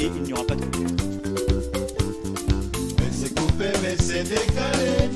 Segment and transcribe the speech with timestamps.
[0.00, 0.86] et il n'y aura pas de coupure.
[2.98, 5.10] Mais c'est coupé, mais c'est décalé.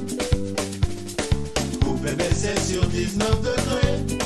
[1.82, 4.18] Coupé, mais c'est sur 19 degrés.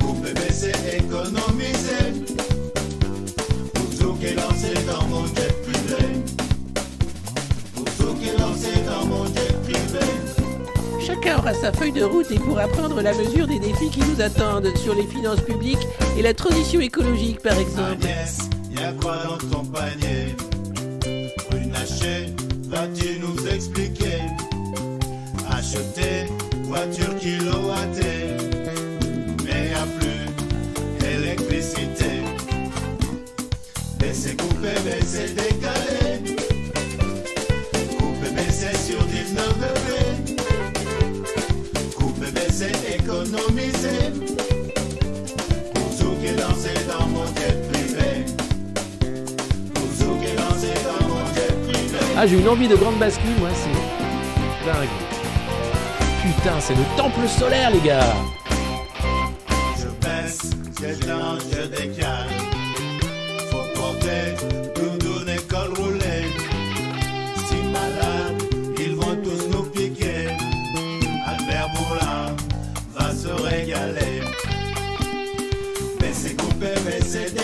[0.00, 2.00] Coupé, mais c'est économisé.
[3.74, 6.04] Pour tout qui est lancé dans mon jet privé.
[7.74, 10.06] Pour tout qui est lancé dans mon jet privé.
[11.04, 14.20] Chacun aura sa feuille de route et pourra prendre la mesure des défis qui nous
[14.20, 18.04] attendent sur les finances publiques et la transition écologique par exemple.
[18.04, 18.38] Agnès,
[18.82, 20.34] y'a quoi dans ton panier?
[21.50, 22.34] Runacher,
[22.68, 24.22] vas-tu nous expliquer?
[25.50, 26.26] Acheter
[26.64, 28.36] voiture kilowattée,
[29.44, 30.24] mais y'a plus
[31.06, 32.12] électricité.
[33.98, 36.14] Baisser, couper, baisser, décaler.
[37.98, 40.14] Couper, baisser sur 19 degrés.
[41.96, 44.51] Couper, baisser, économiser.
[52.14, 54.88] Ah, j'ai une envie de grande bascule, moi, c'est dingue.
[56.22, 58.14] Putain, c'est le temple solaire, les gars.
[59.78, 62.28] Je baisse, j'éteins, je décale.
[63.50, 64.36] Faut porter
[64.76, 66.28] doudoune et col roulé.
[67.46, 68.42] Si malade,
[68.78, 70.28] ils vont tous nous piquer.
[71.26, 72.36] Albert Moulin
[72.94, 74.20] va se régaler.
[75.98, 77.41] Baisser, couper, baisser, décaler.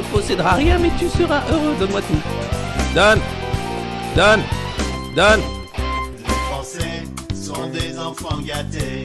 [0.00, 2.22] Ne posséderas rien mais tu seras heureux, donne-moi tout.
[2.94, 3.20] Donne
[4.16, 4.42] Donne
[5.14, 5.42] Donne
[6.18, 9.04] Les Français sont des enfants gâtés.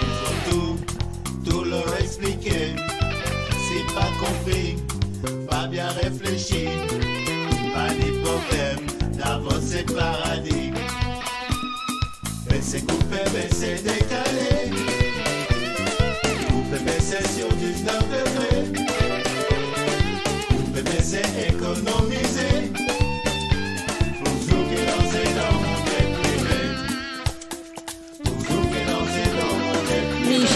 [0.00, 2.74] Ils ont tout, tout leur expliqué.
[3.50, 4.76] Si pas compris,
[5.48, 6.68] pas bien réfléchi,
[7.74, 10.72] pas ni problème, d'avancer paradis.
[12.48, 14.70] Baisser, couper, baisser, décaler.
[16.48, 17.51] Couper, baisser sur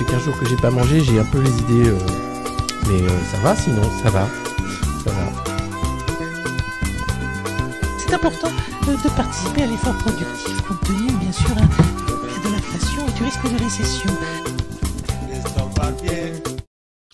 [0.00, 1.90] Fait 15 jours que j'ai pas mangé, j'ai un peu les idées.
[1.90, 1.98] euh,
[2.88, 4.26] Mais euh, ça va sinon, ça va.
[5.04, 5.44] Ça va.
[7.98, 8.48] C'est important
[8.86, 11.68] de participer à l'effort productif compte tenu bien sûr hein,
[12.42, 14.10] de l'inflation et du risque de récession.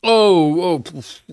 [0.04, 1.24] Oh, oh, pouf,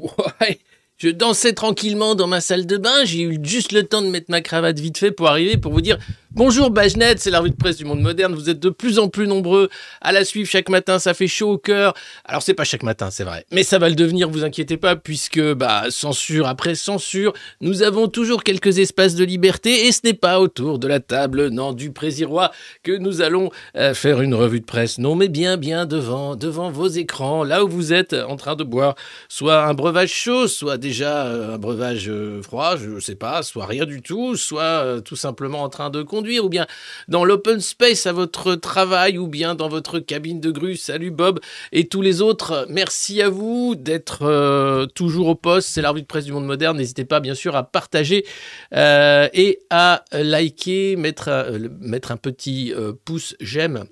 [0.42, 0.60] ouais.
[0.98, 4.32] Je dansais tranquillement dans ma salle de bain, j'ai eu juste le temps de mettre
[4.32, 6.00] ma cravate vite fait pour arriver, pour vous dire
[6.34, 9.08] bonjour Bajnet, c'est la revue de presse du monde moderne, vous êtes de plus en
[9.08, 9.70] plus nombreux
[10.02, 11.94] à la suivre chaque matin, ça fait chaud au cœur.
[12.26, 14.96] Alors c'est pas chaque matin, c'est vrai, mais ça va le devenir, vous inquiétez pas,
[14.96, 19.88] puisque bah censure après censure, nous avons toujours quelques espaces de liberté.
[19.88, 22.52] Et ce n'est pas autour de la table, non, du présirois
[22.84, 26.72] que nous allons euh, faire une revue de presse, non, mais bien, bien devant, devant
[26.72, 28.96] vos écrans, là où vous êtes en train de boire
[29.30, 33.66] soit un breuvage chaud, soit déjà euh, un breuvage euh, froid, je sais pas, soit
[33.66, 36.68] rien du tout, soit euh, tout simplement en train de ou bien
[37.08, 40.78] dans l'open space à votre travail, ou bien dans votre cabine de grue.
[40.78, 41.40] Salut Bob
[41.72, 42.66] et tous les autres.
[42.70, 45.70] Merci à vous d'être euh, toujours au poste.
[45.70, 46.78] C'est la revue de presse du monde moderne.
[46.78, 48.26] N'hésitez pas, bien sûr, à partager
[48.74, 51.68] euh, et à liker, mettre, euh,
[52.10, 52.74] un petit
[53.06, 53.86] pouce j'aime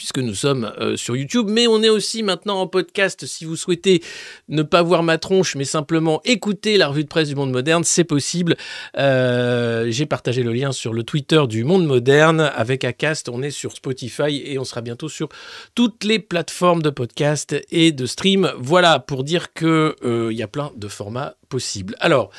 [0.00, 3.26] puisque nous sommes euh, sur YouTube, mais on est aussi maintenant en podcast.
[3.26, 4.02] Si vous souhaitez
[4.48, 7.84] ne pas voir ma tronche, mais simplement écouter la revue de presse du Monde Moderne,
[7.84, 8.56] c'est possible.
[8.96, 13.28] Euh, J'ai partagé le lien sur le Twitter du Monde Moderne avec Acast.
[13.28, 15.28] On est sur Spotify et on sera bientôt sur
[15.74, 18.50] toutes les plateformes de podcast et de stream.
[18.56, 21.94] Voilà pour dire que euh, il y a plein de formats possibles.
[22.00, 22.30] Alors,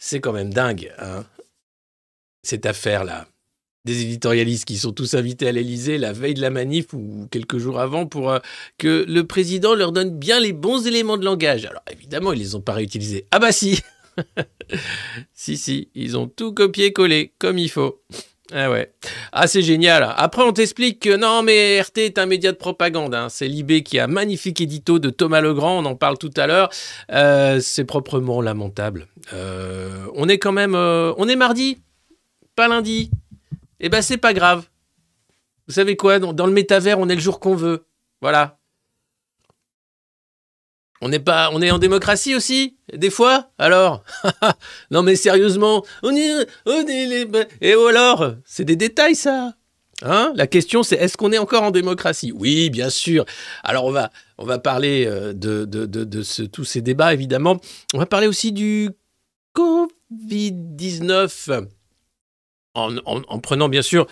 [0.00, 1.24] c'est quand même dingue, hein,
[2.42, 3.28] cette affaire là
[3.84, 7.58] des éditorialistes qui sont tous invités à l'Elysée la veille de la manif ou quelques
[7.58, 8.38] jours avant pour euh,
[8.78, 11.66] que le président leur donne bien les bons éléments de langage.
[11.66, 13.26] Alors évidemment, ils les ont pas réutilisés.
[13.30, 13.80] Ah bah si
[15.34, 18.00] Si, si, ils ont tout copié-collé comme il faut.
[18.52, 18.92] Ah ouais.
[19.32, 20.14] Ah c'est génial.
[20.16, 23.14] Après on t'explique que non mais RT est un média de propagande.
[23.14, 23.28] hein.
[23.28, 26.46] C'est Libé qui a un magnifique édito de Thomas Legrand, on en parle tout à
[26.46, 26.70] l'heure.
[27.12, 29.08] Euh, c'est proprement lamentable.
[29.34, 30.74] Euh, on est quand même...
[30.74, 31.78] on est mardi,
[32.56, 33.10] pas lundi.
[33.86, 34.64] Eh ben c'est pas grave.
[35.68, 36.18] Vous savez quoi?
[36.18, 37.84] Dans, le métavers, on est le jour qu'on veut.
[38.22, 38.58] Voilà.
[41.02, 43.50] On n'est pas, on est en démocratie aussi, des fois.
[43.58, 44.02] Alors,
[44.90, 47.28] non mais sérieusement, on est, on est
[47.60, 49.52] et alors, c'est des détails ça.
[50.00, 50.32] Hein?
[50.34, 52.32] La question c'est est-ce qu'on est encore en démocratie?
[52.32, 53.26] Oui, bien sûr.
[53.62, 57.60] Alors on va, on va parler euh, de, de, tous ces débats évidemment.
[57.92, 58.88] On va parler aussi du
[59.54, 61.66] Covid-19
[62.74, 64.06] en, en- en prenant bien sûr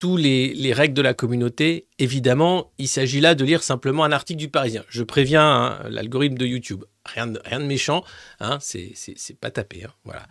[0.00, 1.86] tous les, les règles de la communauté.
[1.98, 4.84] Évidemment, il s'agit là de lire simplement un article du Parisien.
[4.88, 6.84] Je préviens hein, l'algorithme de YouTube.
[7.06, 8.02] Rien de, méchant,
[8.40, 9.84] hein, c'est pas tapé.
[9.84, 10.22] hein, voilà.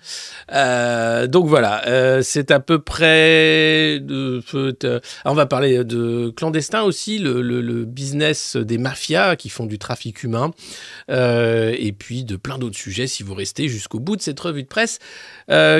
[0.52, 4.02] Euh, donc voilà, euh, c'est à peu près.
[4.10, 10.24] Euh, on va parler de clandestin aussi, le, business des mafias qui font du trafic
[10.24, 10.52] humain,
[11.10, 14.68] et puis de plein d'autres sujets si vous restez jusqu'au bout de cette revue de
[14.68, 14.98] presse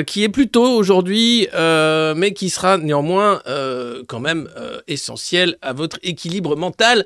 [0.06, 3.42] qui est plutôt aujourd'hui, mais qui sera néanmoins
[4.06, 4.48] quand même
[4.86, 7.04] essentiel à votre équilibre mental,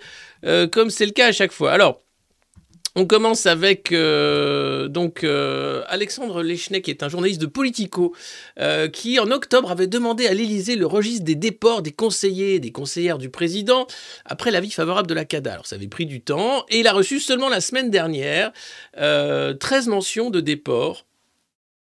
[0.71, 1.73] comme c'est le cas à chaque fois.
[1.73, 2.03] Alors,
[2.99, 8.13] on commence avec euh, donc euh, Alexandre Lechner, qui est un journaliste de Politico,
[8.59, 12.61] euh, qui en octobre avait demandé à l'Élysée le registre des déports des conseillers, et
[12.61, 13.87] des conseillères du président,
[14.25, 15.53] après l'avis favorable de la CADA.
[15.53, 18.53] Alors ça avait pris du temps, et il a reçu seulement la semaine dernière
[18.97, 21.07] euh, 13 mentions de déports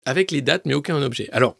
[0.06, 1.30] avec les dates, mais aucun objet.
[1.32, 1.58] Alors,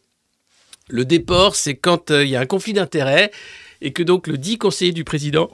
[0.88, 3.32] le déport, c'est quand il y a un conflit d'intérêts
[3.80, 5.50] et que donc le dit conseiller du président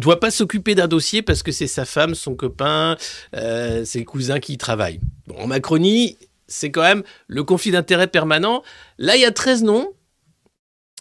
[0.00, 2.96] doit pas s'occuper d'un dossier parce que c'est sa femme, son copain,
[3.34, 5.00] euh, ses cousins qui y travaillent.
[5.26, 6.16] Bon, en Macronie,
[6.46, 8.62] c'est quand même le conflit d'intérêts permanent.
[8.98, 9.92] Là, il y a 13 noms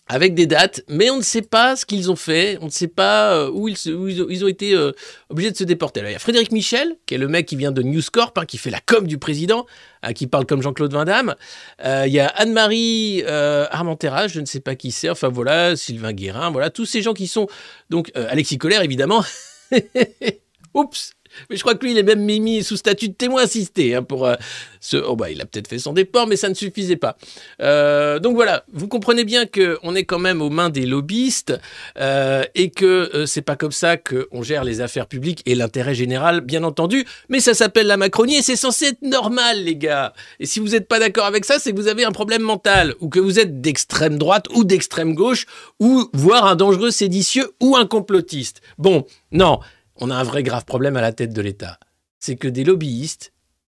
[0.09, 2.87] avec des dates, mais on ne sait pas ce qu'ils ont fait, on ne sait
[2.87, 4.91] pas euh, où, ils, se- ont, été euh,
[5.29, 6.01] obligés de se déporter.
[6.05, 8.45] Il y a Frédéric Michel, qui est le mec qui vient de News Corp, hein,
[8.45, 9.65] qui fait la com du président,
[10.03, 11.35] hein, qui parle comme Jean-Claude Van Damme.
[11.83, 15.75] Euh, il y a Anne-Marie euh, Armenteras, je ne sais pas qui c'est, enfin voilà,
[15.75, 17.47] Sylvain Guérin, voilà, tous ces gens qui sont...
[17.89, 19.23] Donc, euh, Alexis Collère, évidemment.
[20.73, 21.13] Oups
[21.49, 24.03] mais je crois que lui, il est même mis sous statut de témoin assisté hein,
[24.03, 24.35] pour euh,
[24.79, 24.97] ce.
[24.97, 27.17] Oh bah, il a peut-être fait son déport, mais ça ne suffisait pas.
[27.61, 31.53] Euh, donc voilà, vous comprenez bien que on est quand même aux mains des lobbyistes
[31.99, 36.41] euh, et que c'est pas comme ça qu'on gère les affaires publiques et l'intérêt général,
[36.41, 37.05] bien entendu.
[37.29, 40.13] Mais ça s'appelle la Macronie et c'est censé être normal, les gars.
[40.39, 42.95] Et si vous n'êtes pas d'accord avec ça, c'est que vous avez un problème mental
[42.99, 45.45] ou que vous êtes d'extrême droite ou d'extrême gauche
[45.79, 48.61] ou voire un dangereux séditieux ou un complotiste.
[48.77, 49.59] Bon, non
[49.99, 51.79] on a un vrai grave problème à la tête de l'État.
[52.19, 53.33] C'est que des lobbyistes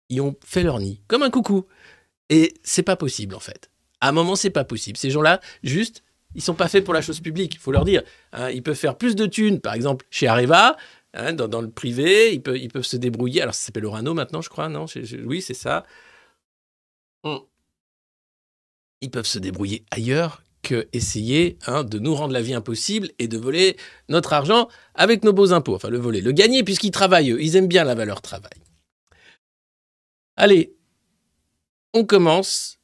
[0.09, 1.65] y ont fait leur nid, comme un coucou.
[2.29, 3.69] Et c'est pas possible, en fait.
[4.01, 4.97] À un moment, c'est pas possible.
[4.97, 6.03] Ces gens-là, juste,
[6.35, 7.55] ils sont pas faits pour la chose publique.
[7.55, 8.03] Il faut leur dire.
[8.33, 8.49] hein.
[8.49, 10.77] ils peuvent faire plus de thunes, par exemple, chez Areva,
[11.13, 12.33] hein, dans, le privé.
[12.33, 13.41] Ils peuvent, ils peuvent se débrouiller.
[13.41, 14.85] Alors, ça s'appelle Orano maintenant, je crois, non?
[15.25, 15.85] Oui, c'est ça.
[19.01, 23.27] Ils peuvent se débrouiller ailleurs que essayer hein, de nous rendre la vie impossible et
[23.27, 23.77] de voler
[24.09, 25.75] notre argent avec nos beaux impôts.
[25.75, 27.41] Enfin, le voler, le gagner, puisqu'ils travaillent, eux.
[27.41, 28.49] Ils aiment bien la valeur travail.
[30.35, 30.75] Allez,
[31.93, 32.79] on commence.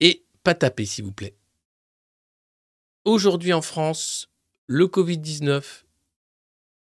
[0.00, 1.36] Et pas taper, s'il vous plaît.
[3.04, 4.30] Aujourd'hui en France,
[4.66, 5.82] le Covid-19,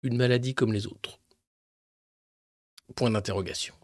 [0.05, 1.19] une maladie comme les autres.
[2.95, 3.75] Point d'interrogation.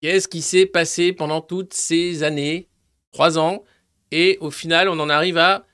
[0.00, 2.68] Qu'est-ce qui s'est passé pendant toutes ces années?
[3.10, 3.64] Trois ans.
[4.10, 5.64] Et au final, on en arrive à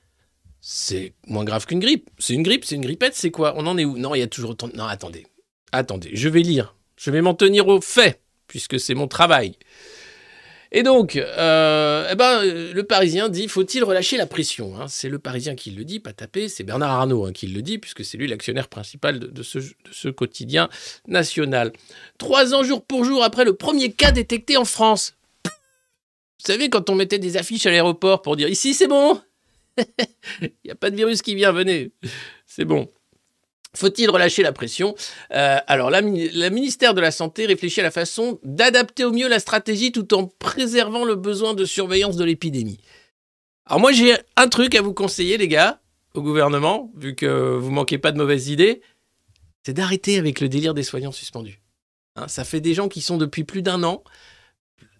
[0.67, 2.09] c'est moins grave qu'une grippe.
[2.17, 3.53] C'est une grippe, c'est une grippette, c'est quoi?
[3.55, 3.99] On en est où?
[3.99, 4.67] Non, il y a toujours autant.
[4.73, 5.27] Non, attendez.
[5.71, 6.73] Attendez, je vais lire.
[6.97, 9.59] Je vais m'en tenir aux faits, puisque c'est mon travail.
[10.71, 14.87] Et donc, euh, eh ben, le Parisien dit faut-il relâcher la pression hein?
[14.87, 17.77] C'est le Parisien qui le dit, pas tapé, c'est Bernard Arnault hein, qui le dit,
[17.77, 20.67] puisque c'est lui l'actionnaire principal de ce quotidien
[21.07, 21.73] national.
[22.17, 25.13] Trois ans jour pour jour après le premier cas détecté en France.
[26.39, 29.19] Vous savez, quand on mettait des affiches à l'aéroport pour dire ici c'est bon,
[30.41, 31.91] il n'y a pas de virus qui vient, venez,
[32.45, 32.89] c'est bon.
[33.75, 34.95] Faut-il relâcher la pression?
[35.31, 39.11] Euh, Alors, la, mini- la ministère de la Santé réfléchit à la façon d'adapter au
[39.11, 42.79] mieux la stratégie tout en préservant le besoin de surveillance de l'épidémie.
[43.65, 45.81] Alors moi, j'ai un truc à vous conseiller, les gars,
[46.13, 48.81] au gouvernement, vu que vous manquez pas de mauvaises idées,
[49.65, 51.59] c'est d'arrêter avec le délire des soignants suspendus.
[52.15, 54.05] Hein, ça fait des gens qui sont depuis plus d'un an,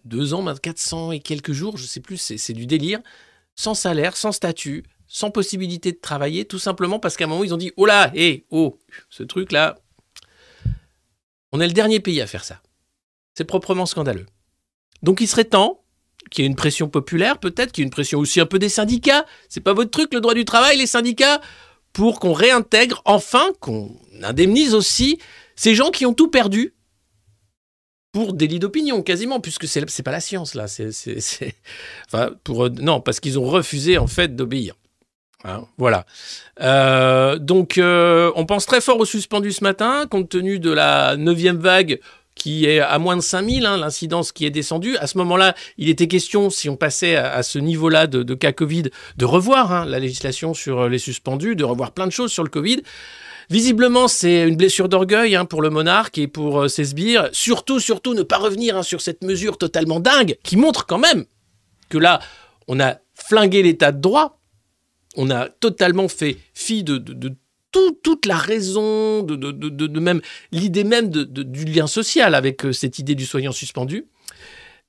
[0.05, 2.99] deux ans, maintenant 400 et quelques jours, je sais plus, c'est c'est du délire,
[3.55, 7.53] sans salaire, sans statut, sans possibilité de travailler, tout simplement parce qu'à un moment, ils
[7.53, 9.77] ont dit Oh là, hé, oh, ce truc-là,
[11.51, 12.61] on est le dernier pays à faire ça.
[13.33, 14.25] C'est proprement scandaleux.
[15.03, 15.81] Donc il serait temps
[16.31, 18.59] qu'il y ait une pression populaire, peut-être, qu'il y ait une pression aussi un peu
[18.59, 19.25] des syndicats.
[19.49, 21.41] C'est pas votre truc, le droit du travail, les syndicats,
[21.93, 25.19] pour qu'on réintègre, enfin, qu'on indemnise aussi
[25.55, 26.74] ces gens qui ont tout perdu
[28.15, 30.67] pour délit d'opinion, quasiment, puisque c'est pas la science, là.
[32.07, 34.75] Enfin, pour, euh, non, parce qu'ils ont refusé, en fait, d'obéir.
[35.43, 36.05] Hein, voilà.
[36.61, 41.17] Euh, donc, euh, on pense très fort aux suspendus ce matin, compte tenu de la
[41.17, 41.99] neuvième vague
[42.35, 44.95] qui est à moins de 5000, hein, l'incidence qui est descendue.
[44.97, 48.83] À ce moment-là, il était question, si on passait à, ce niveau-là de, cas Covid,
[49.17, 52.49] de revoir hein, la législation sur les suspendus, de revoir plein de choses sur le
[52.49, 52.81] Covid.
[53.49, 57.29] Visiblement, c'est une blessure d'orgueil hein, pour le monarque et pour euh, ses sbires.
[57.31, 61.25] Surtout, surtout, ne pas revenir hein, sur cette mesure totalement dingue qui montre quand même
[61.89, 62.19] que là,
[62.67, 64.39] on a flingué l'état de droit,
[65.15, 66.97] on a totalement fait fi de,
[67.71, 70.21] tout- toute la raison, de, même
[70.51, 74.05] l'idée même du lien social avec euh, cette idée du soignant suspendu.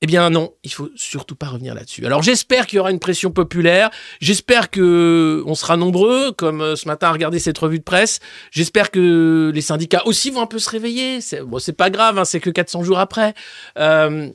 [0.03, 2.05] Eh bien non, il faut surtout pas revenir là-dessus.
[2.05, 6.77] Alors j'espère qu'il y aura une pression populaire, j'espère que on sera nombreux, comme euh,
[6.77, 8.21] ce matin à regarder cette revue de presse.
[8.51, 11.23] J'espère que les syndicats aussi vont un peu se réveiller.
[11.23, 13.33] C'est bon, c'est pas grave, hein, c'est que 400 jours après.
[13.79, 14.29] Euh,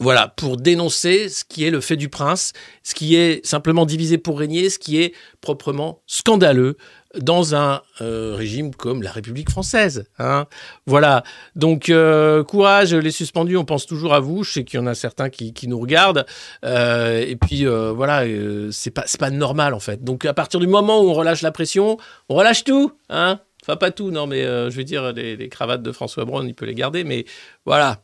[0.00, 4.16] voilà, pour dénoncer ce qui est le fait du prince, ce qui est simplement divisé
[4.18, 6.78] pour régner, ce qui est proprement scandaleux
[7.18, 10.06] dans un euh, régime comme la République française.
[10.18, 10.46] hein.
[10.86, 11.24] Voilà,
[11.56, 14.86] donc euh, courage les suspendus, on pense toujours à vous, je sais qu'il y en
[14.86, 16.26] a certains qui, nous regardent,
[16.64, 18.24] Euh, et puis voilà,
[18.70, 20.04] c'est pas, pas normal en fait.
[20.04, 21.98] Donc à partir du moment où on relâche la pression,
[22.28, 25.82] on relâche tout, hein Enfin pas tout, non mais je veux dire, les, les cravates
[25.82, 27.24] de François Braun, il peut les garder, mais
[27.66, 28.00] voilà.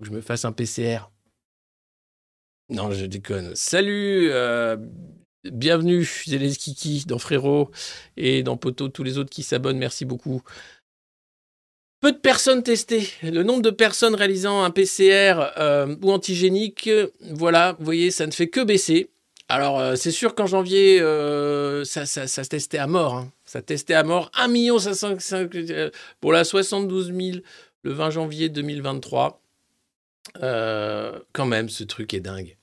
[0.00, 1.09] Je me fasse un PCR.
[2.70, 3.54] Non, je déconne.
[3.56, 4.76] Salut, euh,
[5.44, 7.70] bienvenue, Zelensky dans Frérot
[8.16, 10.42] et dans Poto, tous les autres qui s'abonnent, merci beaucoup.
[12.00, 13.08] Peu de personnes testées.
[13.22, 16.88] Le nombre de personnes réalisant un PCR euh, ou antigénique,
[17.32, 19.10] voilà, vous voyez, ça ne fait que baisser.
[19.48, 21.00] Alors, euh, c'est sûr qu'en janvier,
[21.84, 23.16] ça, ça, ça se testait à mort.
[23.16, 23.32] hein.
[23.44, 27.38] Ça testait à mort 1 505 euh, pour la 72 000
[27.82, 29.42] le 20 janvier 2023.
[30.42, 32.56] Euh, quand même, ce truc est dingue.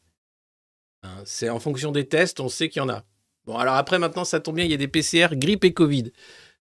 [1.08, 3.04] Hein, c'est en fonction des tests, on sait qu'il y en a.
[3.46, 6.12] Bon, alors après, maintenant, ça tombe bien, il y a des PCR grippe et Covid.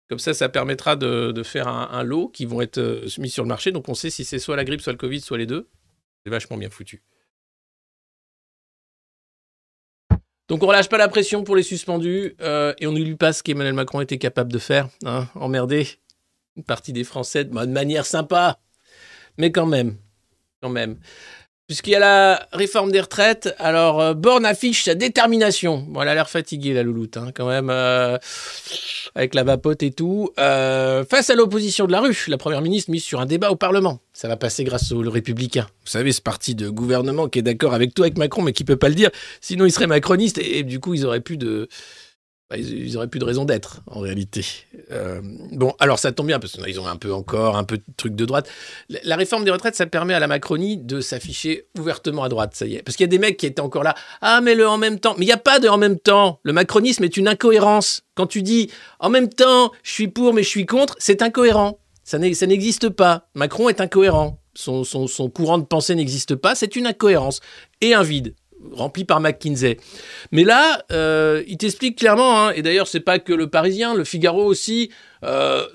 [0.09, 3.43] Comme ça, ça permettra de, faire un, un lot qui vont être euh, mis sur
[3.43, 3.71] le marché.
[3.71, 5.69] Donc, on sait si c'est soit la grippe, soit le Covid, soit les deux.
[6.23, 7.03] C'est vachement bien foutu.
[10.47, 13.43] Donc, on relâche pas la pression pour les suspendus euh, et on n'oublie pas ce
[13.43, 14.87] qu'Emmanuel Macron était capable de faire.
[15.03, 15.87] hein, emmerder
[16.55, 18.59] une partie des Français de, de manière sympa,
[19.37, 19.97] mais quand même.
[20.61, 20.99] Quand même.
[21.67, 25.85] Puisqu'il y a la réforme des retraites, alors euh, Borne affiche sa détermination.
[25.89, 28.17] Bon, elle a l'air fatiguée, la louloute, hein, quand même, euh,
[29.15, 30.29] avec la vapote et tout.
[30.39, 33.57] Euh, face à l'opposition de la rue, la première ministre mise sur un débat au
[33.57, 33.99] Parlement.
[34.13, 35.67] Ça va passer grâce aux Républicains.
[35.83, 38.63] Vous savez, ce parti de gouvernement qui est d'accord avec tout, avec Macron, mais qui
[38.63, 39.09] peut pas le dire.
[39.41, 41.67] Sinon, il serait macroniste et, et du coup, ils auraient plus de.
[42.49, 44.45] Bah, ils, ils auraient plus de raison d'être, en réalité.
[44.91, 47.83] Euh, bon, alors ça tombe bien, parce qu'ils ont un peu encore un peu de
[47.97, 48.49] truc de droite.
[49.03, 52.65] La- réforme des retraites, ça permet à la Macronie de s'afficher ouvertement à droite, ça
[52.65, 52.83] y est.
[52.83, 53.95] Parce qu'il y a des mecs qui étaient encore là.
[54.21, 55.15] Ah, mais le en même temps.
[55.17, 56.39] Mais il n'y a pas de en même temps.
[56.43, 58.03] Le macronisme est une incohérence.
[58.15, 61.79] Quand tu dis en même temps, je suis pour, mais je suis contre, c'est incohérent.
[62.03, 63.27] Ça n'existe pas.
[63.35, 64.39] Macron est incohérent.
[64.53, 66.55] Son courant de pensée n'existe pas.
[66.55, 67.41] C'est une incohérence.
[67.81, 68.33] Et un vide
[68.71, 69.77] rempli par McKinsey.
[70.31, 74.03] Mais là, euh, il t'explique clairement, hein, et d'ailleurs, c'est pas que le Parisien, le
[74.03, 74.91] Figaro aussi,
[75.23, 75.65] euh,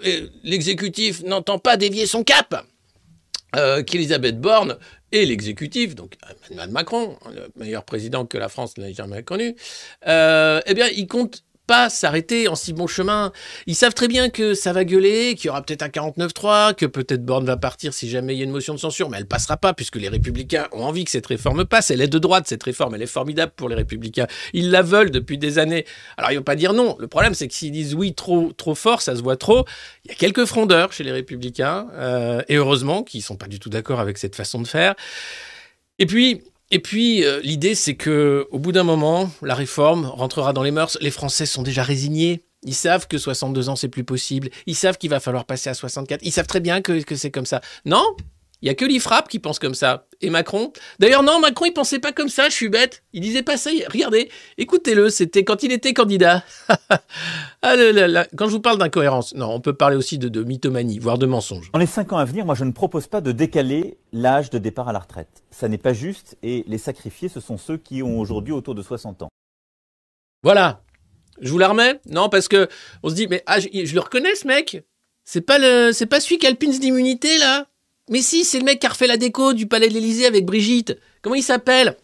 [0.43, 2.65] l'exécutif n'entend pas dévier son cap.
[3.55, 4.79] Euh, qu'Elisabeth Borne
[5.13, 6.15] et l'exécutif, donc
[6.51, 9.57] Emmanuel Macron, le meilleur président que la France n'ait jamais connu,
[10.09, 13.33] euh, eh bien, ils comptent pas s'arrêter en si bon chemin.
[13.67, 16.87] Ils savent très bien que ça va gueuler, qu'il y aura peut-être un 49-3, que
[16.87, 19.27] peut-être Borne va partir si jamais il y a une motion de censure, mais elle
[19.27, 21.91] passera pas puisque les républicains ont envie que cette réforme passe.
[21.91, 24.27] Elle est de droite, cette réforme, elle est formidable pour les républicains.
[24.53, 25.87] Ils la veulent depuis des années.
[26.17, 26.97] Alors ils vont pas dire non.
[26.99, 29.65] Le problème, c'est que s'ils disent oui trop, trop fort, ça se voit trop.
[30.05, 33.59] Il y a quelques frondeurs chez les républicains, euh, et heureusement qu'ils sont pas du
[33.59, 34.95] tout d'accord avec cette façon de faire.
[35.99, 36.43] Et puis,
[36.75, 40.71] et puis, euh, l'idée, c'est que au bout d'un moment, la réforme rentrera dans les
[40.71, 40.97] mœurs.
[41.03, 42.47] Les Français sont déjà résignés.
[42.63, 44.49] Ils savent que 62 ans, c'est plus possible.
[44.67, 46.21] Ils savent qu'il va falloir passer à 64.
[46.25, 47.61] Ils savent très bien que, que c'est comme ça.
[47.85, 48.03] Non
[48.63, 50.07] il y a que l'IFRAP qui pense comme ça.
[50.21, 53.03] Et Macron D'ailleurs, non, Macron, il pensait pas comme ça, je suis bête.
[53.13, 53.71] Il disait pas ça.
[53.93, 56.45] Regardez, écoutez-le, c'était quand il était candidat.
[56.89, 58.27] ah, là, là, là.
[58.37, 61.27] Quand je vous parle d'incohérence, non, on peut parler aussi de, de mythomanie, voire de
[61.27, 61.73] mensonge.
[61.73, 64.59] Dans les cinq ans à venir, moi, je ne propose pas de décaler l'âge de
[64.59, 65.43] départ à la retraite.
[65.51, 68.83] Ça n'est pas juste et les sacrifiés, ce sont ceux qui ont aujourd'hui autour de
[68.83, 69.29] 60 ans.
[70.45, 70.83] Voilà.
[71.41, 72.01] Je vous la remets?
[72.07, 72.69] Non, parce que
[73.03, 74.85] on se dit, mais ah, je, je le reconnais, ce mec?
[75.25, 77.67] C'est pas, le, c'est pas celui qui a le pins d'immunité, là?
[78.13, 80.45] Mais si, c'est le mec qui a refait la déco du palais de l'Élysée avec
[80.45, 80.99] Brigitte.
[81.23, 81.97] Comment il s'appelle?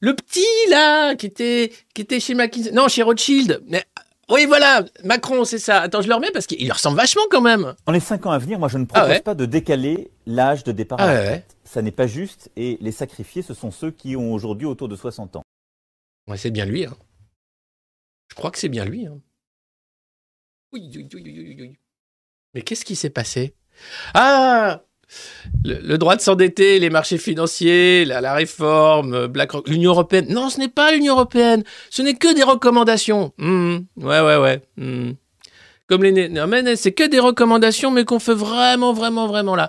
[0.00, 2.72] Le petit, là, qui était, qui était chez McKinsey.
[2.72, 3.62] Non, chez Rothschild.
[3.68, 3.86] Mais,
[4.28, 5.80] oui, voilà, Macron, c'est ça.
[5.80, 7.74] Attends, je le remets parce qu'il lui ressemble vachement quand même.
[7.86, 10.10] Dans les cinq ans à venir, moi, je ne propose Ah ouais pas de décaler
[10.26, 11.46] l'âge de départ Ah à la ouais.
[11.64, 14.96] Ça n'est pas juste et les sacrifiés, ce sont ceux qui ont aujourd'hui autour de
[14.96, 15.42] 60 ans.
[16.28, 16.94] Ouais, c'est bien lui, hein.
[18.28, 19.18] Je crois que c'est bien lui, hein.
[20.74, 21.78] Oui, oui, oui, oui, oui.
[22.52, 23.54] Mais qu'est-ce qui s'est passé?
[24.14, 24.82] Ah
[25.64, 30.26] le, droit de s'endetter, les marchés financiers, la, réforme, euh, l'Union européenne.
[30.28, 31.62] Non, ce n'est pas l'Union européenne.
[31.90, 33.32] Ce n'est que des recommandations.
[33.38, 34.62] Hmm, ouais, ouais, ouais.
[34.76, 35.12] hmm.
[35.88, 36.28] Comme les...
[36.28, 39.68] Non, mais c'est que des recommandations, mais qu'on fait vraiment, vraiment, vraiment là.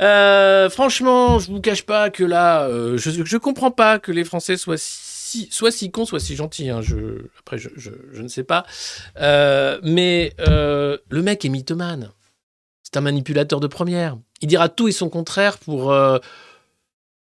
[0.00, 4.24] Euh, franchement, je vous cache pas que là, euh, je, je comprends pas que les
[4.24, 6.70] Français soient si, si cons, soit si gentils.
[6.70, 6.80] hein.
[7.40, 8.64] Après, je, ne sais pas.
[9.16, 12.10] Mais le mec est mythomane.
[12.90, 14.16] C'est un manipulateur de première.
[14.40, 16.18] Il dira tout et son contraire pour euh,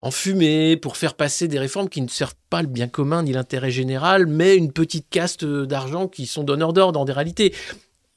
[0.02, 3.72] enfumer, pour faire passer des réformes qui ne servent pas le bien commun ni l'intérêt
[3.72, 7.54] général, mais une petite caste d'argent qui sont donneurs d'ordre en des réalités.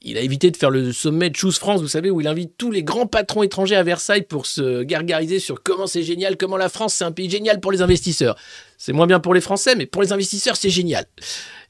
[0.01, 2.57] Il a évité de faire le sommet de Choose France, vous savez, où il invite
[2.57, 6.57] tous les grands patrons étrangers à Versailles pour se gargariser sur comment c'est génial, comment
[6.57, 8.35] la France c'est un pays génial pour les investisseurs.
[8.77, 11.05] C'est moins bien pour les Français, mais pour les investisseurs c'est génial.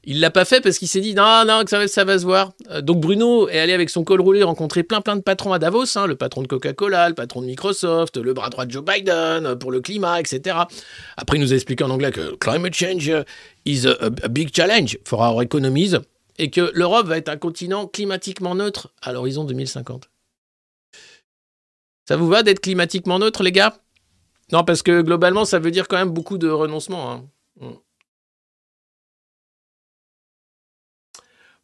[0.04, 2.18] Il l'a pas fait parce qu'il s'est dit non, non, que ça va, ça va
[2.18, 2.52] se voir.
[2.70, 5.58] Euh, donc Bruno est allé avec son col roulé rencontrer plein plein de patrons à
[5.58, 8.82] Davos, hein, le patron de Coca-Cola, le patron de Microsoft, le bras droit de Joe
[8.84, 10.56] Biden euh, pour le climat, etc.
[11.16, 13.12] Après, il nous a expliqué en anglais que climate change
[13.66, 15.96] is a, big challenge for our economies
[16.38, 20.08] et que l'Europe va être un continent climatiquement neutre à l'horizon 2050.
[22.08, 23.76] Ça vous va d'être climatiquement neutre, les gars?
[24.50, 27.12] Non, parce que globalement, ça veut dire quand même beaucoup de renoncement.
[27.60, 27.74] hein.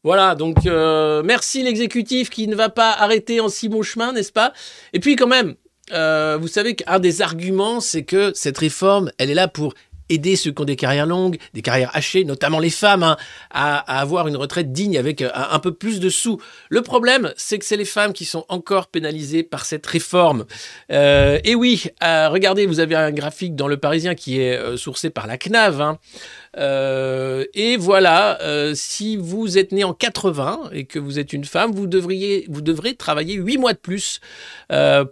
[0.07, 4.31] Voilà, donc euh, merci l'exécutif qui ne va pas arrêter en si bon chemin, n'est-ce
[4.31, 4.53] pas?
[4.93, 5.57] Et puis quand même,
[5.93, 9.75] euh, vous savez qu'un des arguments, c'est que cette réforme, elle est là pour
[10.09, 13.17] aider ceux qui ont des carrières longues, des carrières hachées, notamment les femmes, hein,
[13.51, 16.41] à, avoir une retraite digne avec euh, un, peu plus de sous.
[16.69, 20.47] Le problème, c'est que c'est les femmes qui sont encore pénalisées par cette réforme.
[20.93, 25.11] Euh, et oui, euh, regardez, vous avez un graphique dans Le Parisien qui est sourcé
[25.11, 25.81] par la CNAV.
[25.81, 25.99] hein.
[27.55, 28.39] Et voilà,
[28.75, 32.95] si vous êtes né en 80 et que vous êtes une femme, vous devriez, devrez
[32.95, 34.21] travailler 8 mois de plus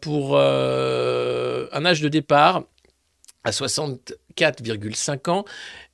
[0.01, 2.63] pour un âge de départ
[3.45, 5.45] à 64,5 ans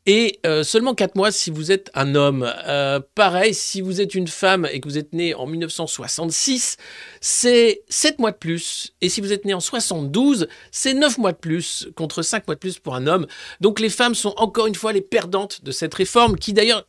[0.06, 2.50] et euh, seulement 4 mois si vous êtes un homme.
[2.66, 6.76] Euh, pareil, si vous êtes une femme et que vous êtes né en 1966,
[7.20, 8.94] c'est 7 mois de plus.
[9.02, 12.54] Et si vous êtes né en 72, c'est 9 mois de plus contre 5 mois
[12.54, 13.26] de plus pour un homme.
[13.60, 16.86] Donc les femmes sont encore une fois les perdantes de cette réforme qui d'ailleurs...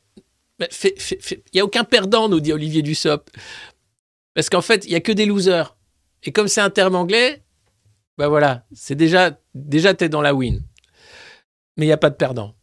[0.70, 3.30] fait- Il n'y a aucun perdant, nous dit Olivier Dussopt.
[4.34, 5.76] Parce qu'en fait, il n'y a que des losers.
[6.24, 7.42] Et comme c'est un terme anglais,
[8.22, 10.62] bah voilà, c'est déjà, déjà t'es dans la win.
[11.76, 12.54] Mais il n'y a pas de perdant.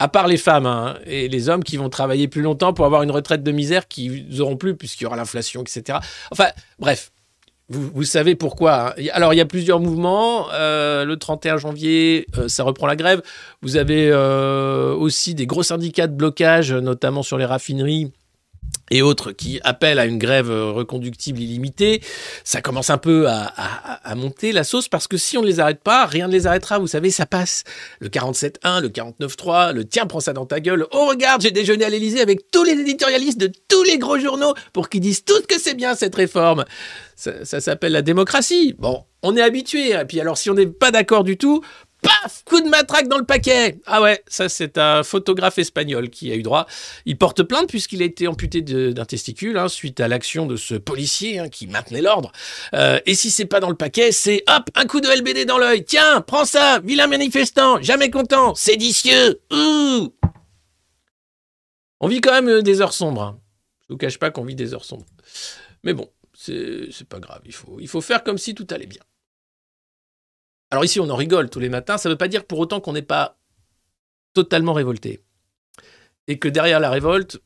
[0.00, 3.04] À part les femmes hein, et les hommes qui vont travailler plus longtemps pour avoir
[3.04, 6.00] une retraite de misère qu'ils n'auront plus puisqu'il y aura l'inflation, etc.
[6.32, 6.48] Enfin,
[6.80, 7.12] bref,
[7.68, 8.90] vous, vous savez pourquoi.
[8.98, 9.04] hein.
[9.12, 10.48] Alors, il y a plusieurs mouvements.
[10.52, 13.22] Euh, le 31 janvier, euh, ça reprend la grève.
[13.62, 18.10] Vous avez euh, aussi des gros syndicats de blocage, notamment sur les raffineries
[18.90, 22.02] et autres qui appellent à une grève reconductible illimitée.
[22.44, 25.82] Ça commence un peu à, monter la sauce parce que si on ne les arrête
[25.82, 26.78] pas, rien ne les arrêtera.
[26.78, 27.64] Vous savez, ça passe.
[27.98, 30.86] Le 47.1, le 49.3, le tiens, prends ça dans ta gueule.
[30.92, 34.54] Oh, regarde, j'ai déjeuné à l'Elysée avec tous les éditorialistes de tous les gros journaux
[34.72, 36.64] pour qu'ils disent tous que c'est bien cette réforme.
[37.16, 38.74] Ça, ça s'appelle la démocratie.
[38.78, 39.92] Bon, on est habitué.
[39.92, 41.64] Et puis alors, si on n'est pas d'accord du tout,
[42.04, 43.80] paf, coup de matraque dans le paquet.
[43.86, 46.66] Ah ouais, ça c'est un photographe espagnol qui a eu droit.
[47.06, 50.74] Il porte plainte puisqu'il a été amputé d'un testicule hein, suite à l'action de ce
[50.74, 52.30] policier hein, qui maintenait l'ordre.
[52.74, 55.58] Euh, et si c'est pas dans le paquet, c'est hop, un coup de LBD dans
[55.58, 55.84] l'œil.
[55.84, 59.40] Tiens, prends ça, vilain manifestant, jamais content, séditieux.
[59.52, 60.14] Ouh.
[62.00, 63.22] On vit quand même euh, des heures sombres.
[63.22, 63.40] hein.
[63.88, 65.06] Je vous cache pas qu'on vit des heures sombres.
[65.82, 67.40] Mais bon, c'est pas grave.
[67.78, 69.02] Il faut faire comme si tout allait bien.
[70.74, 71.98] Alors ici, on en rigole tous les matins.
[71.98, 73.38] Ça ne veut pas dire pour autant qu'on n'est pas
[74.32, 75.20] totalement révolté.
[76.26, 77.40] Et que derrière la révolte,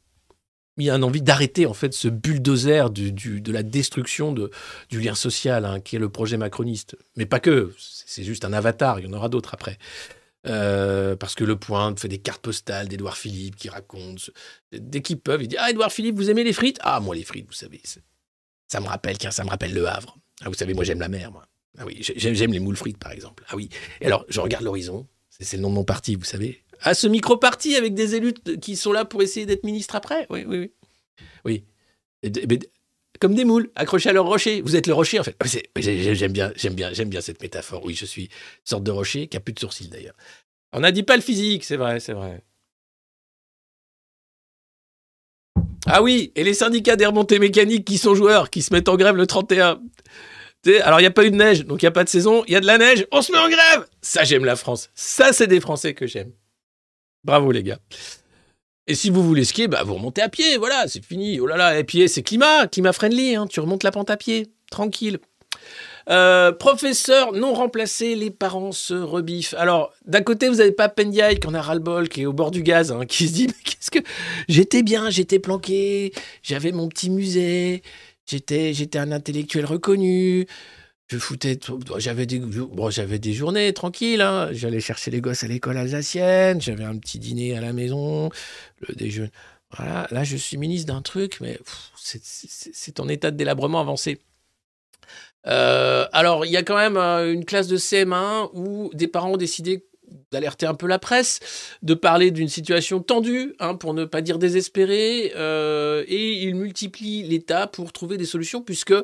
[0.78, 4.50] il y a une envie d'arrêter en fait ce bulldozer de la destruction de,
[4.88, 6.96] du lien social hein, qui est le projet macroniste.
[7.16, 9.76] Mais pas que, c'est juste un avatar, il y en aura d'autres après.
[10.46, 14.30] Euh, parce que Le Point fait des cartes postales d'Edouard Philippe qui raconte.
[14.72, 16.78] Dès qu'ils peuvent, il dit Ah, Edouard Philippe, vous aimez les frites?
[16.80, 17.82] Ah, moi, les frites, vous savez,
[18.68, 20.16] ça me rappelle, ça me rappelle Le Havre.
[20.40, 21.46] Ah, vous savez, moi, j'aime la mer, moi.
[21.78, 23.44] Ah oui, j'ai- j'aime les moules frites, par exemple.
[23.48, 23.68] Ah oui.
[24.02, 26.62] Alors, je regarde l'horizon, c'est le nom de mon parti, vous savez.
[26.82, 30.26] Ah, ce micro-parti avec des élus qui sont là pour essayer d'être ministres après?
[30.30, 30.70] Oui, oui,
[31.44, 31.64] oui.
[32.24, 32.34] Oui.
[33.20, 34.60] Comme des moules, accrochés à leur rocher.
[34.60, 35.36] Vous êtes le rocher, en fait.
[35.76, 37.84] J'aime bien, j'aime bien, j'aime bien cette métaphore.
[37.84, 38.30] Oui, je suis une
[38.64, 40.14] sorte de rocher qui a plus de sourcils, d'ailleurs.
[40.72, 42.42] On n'a dit pas le physique, c'est vrai, c'est vrai.
[45.86, 48.96] Ah oui, et les syndicats des remontées mécaniques qui sont joueurs, qui se mettent en
[48.96, 49.80] grève le 31.
[50.66, 52.44] Alors, il n'y a pas eu de neige, donc il n'y a pas de saison.
[52.46, 53.86] Il y a de la neige, on se met en grève.
[54.02, 54.90] Ça, j'aime la France.
[54.94, 56.32] Ça, c'est des Français que j'aime.
[57.24, 57.78] Bravo, les gars.
[58.86, 61.40] Et si vous voulez skier, bah, vous remontez à pied, voilà, c'est fini.
[61.40, 64.16] Oh là là, et puis c'est climat, climat friendly, hein, tu remontes la pente à
[64.16, 65.18] pied, tranquille.
[66.08, 69.52] Euh, professeur non remplacé, les parents se rebiffent.
[69.58, 72.50] Alors, d'un côté, vous avez pas Pendiaï, qui en a ras-le-bol, qui est au bord
[72.50, 73.98] du gaz, hein, qui se dit, mais qu'est-ce que...
[74.48, 77.82] J'étais bien, j'étais planqué, j'avais mon petit musée,
[78.28, 80.46] j'étais, j'étais un intellectuel reconnu,
[81.08, 81.58] je foutais...
[81.96, 84.50] J'avais des, bon, j'avais des journées tranquilles, hein.
[84.52, 88.30] j'allais chercher les gosses à l'école alsacienne, j'avais un petit dîner à la maison,
[88.86, 89.30] le déjeuner...
[89.76, 91.58] Voilà, là, je suis ministre d'un truc, mais
[91.96, 94.18] c'est en état de délabrement avancé.
[95.46, 99.32] Euh, alors, il y a quand même euh, une classe de CM1 où des parents
[99.32, 99.86] ont décidé
[100.30, 101.40] d'alerter un peu la presse,
[101.82, 107.22] de parler d'une situation tendue, hein, pour ne pas dire désespérée, euh, et ils multiplient
[107.22, 108.94] l'État pour trouver des solutions, puisque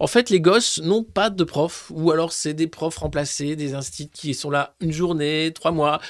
[0.00, 3.74] en fait les gosses n'ont pas de profs, ou alors c'est des profs remplacés, des
[3.74, 6.00] instituts qui sont là une journée, trois mois,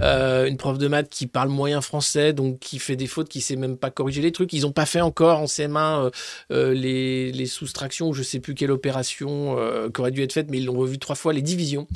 [0.00, 3.40] euh, une prof de maths qui parle moyen français, donc qui fait des fautes, qui
[3.40, 6.10] sait même pas corriger les trucs, ils n'ont pas fait encore en CM1 euh,
[6.52, 10.46] euh, les, soustractions, ou je sais plus quelle opération euh, qui aurait dû être faite,
[10.50, 11.86] mais ils l'ont revu trois fois, les divisions.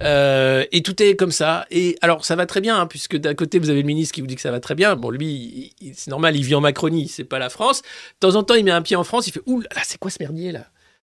[0.00, 1.66] Et tout est comme ça.
[1.70, 4.20] Et alors, ça va très bien, hein, puisque d'un côté, vous avez le ministre qui
[4.20, 4.96] vous dit que ça va très bien.
[4.96, 7.82] Bon, lui, c'est normal, il vit en Macronie, c'est pas la France.
[7.82, 9.98] De temps en temps, il met un pied en France, il fait Ouh là, c'est
[9.98, 10.66] quoi ce merdier là?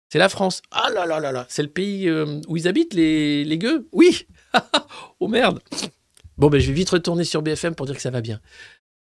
[0.08, 0.62] C'est la France.
[0.70, 3.88] Ah là là là là, c'est le pays euh, où ils habitent, les, les gueux?
[3.92, 4.26] Oui
[5.20, 5.60] Oh merde
[6.36, 8.40] Bon, ben, je vais vite retourner sur BFM pour dire que ça va bien.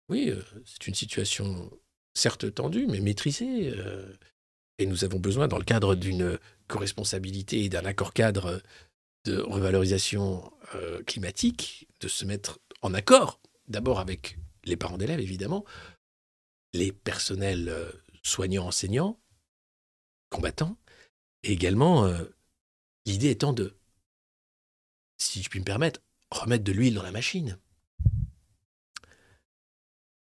[0.09, 1.69] Oui, euh, c'est une situation
[2.13, 3.73] certes tendue, mais maîtrisée.
[3.75, 4.13] euh,
[4.79, 6.37] et nous avons besoin, dans le cadre d'une
[6.67, 8.61] co-responsabilité et d'un accord cadre
[9.25, 10.51] de revalorisation
[11.07, 13.39] climatique, de se mettre en accord,
[13.69, 15.63] d'abord avec les parents d'élèves, évidemment,
[16.73, 17.89] les personnels euh,
[18.23, 19.19] soignants, enseignants,
[20.29, 20.77] combattants,
[21.45, 22.23] et également euh,
[23.05, 23.75] l'idée étant de,
[25.17, 27.57] si je puis me permettre, remettre de l'huile dans la machine.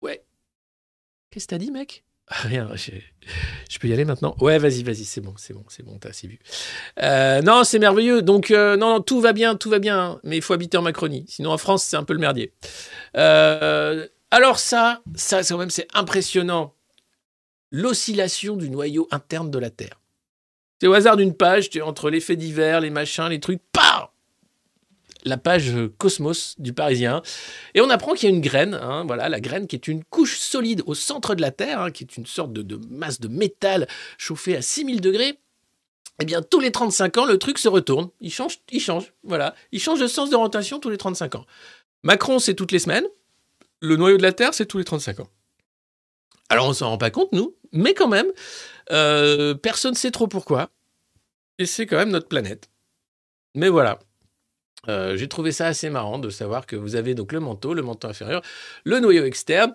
[0.01, 0.23] Ouais.
[1.31, 2.05] Qu'est-ce que t'as dit, mec?
[2.27, 2.91] Ah, Rien, je,
[3.69, 4.35] je peux y aller maintenant?
[4.39, 6.39] Ouais, vas-y, vas-y, c'est bon, c'est bon, c'est bon, t'as assez vu.
[7.01, 8.21] Euh, non, c'est merveilleux.
[8.21, 9.99] Donc, euh, non, non, tout va bien, tout va bien.
[9.99, 10.19] hein.
[10.23, 11.25] Mais il faut habiter en Macronie.
[11.27, 12.53] Sinon, en France, c'est un peu le merdier.
[13.17, 16.75] Euh, alors, ça, ça, c'est quand même, c'est impressionnant.
[17.71, 19.98] L'oscillation du noyau interne de la Terre.
[20.79, 23.61] C'est au hasard d'une page, tu es entre les faits divers, les machins, les trucs,
[23.73, 24.09] paf
[25.25, 27.21] La page Cosmos du Parisien.
[27.73, 30.03] Et on apprend qu'il y a une graine, hein, voilà, la graine qui est une
[30.03, 33.19] couche solide au centre de la Terre, hein, qui est une sorte de, de masse
[33.19, 33.87] de métal
[34.17, 35.37] chauffée à 6000 degrés
[36.19, 38.09] eh bien, tous les 35 ans, le truc se retourne.
[38.19, 39.13] Il change, il change.
[39.23, 39.55] Voilà.
[39.71, 41.45] Il change de sens de rotation tous les 35 ans.
[42.03, 43.05] Macron, c'est toutes les semaines.
[43.79, 45.29] Le noyau de la Terre, c'est tous les 35 ans.
[46.49, 47.55] Alors, on s'en rend pas compte, nous.
[47.71, 48.27] Mais quand même,
[48.91, 50.69] euh, personne ne sait trop pourquoi.
[51.57, 52.69] Et c'est quand même notre planète.
[53.55, 53.99] Mais voilà.
[54.87, 57.81] Euh, J'ai trouvé ça assez marrant de savoir que vous avez donc le manteau, le
[57.81, 58.41] manteau inférieur,
[58.85, 59.73] le noyau externe,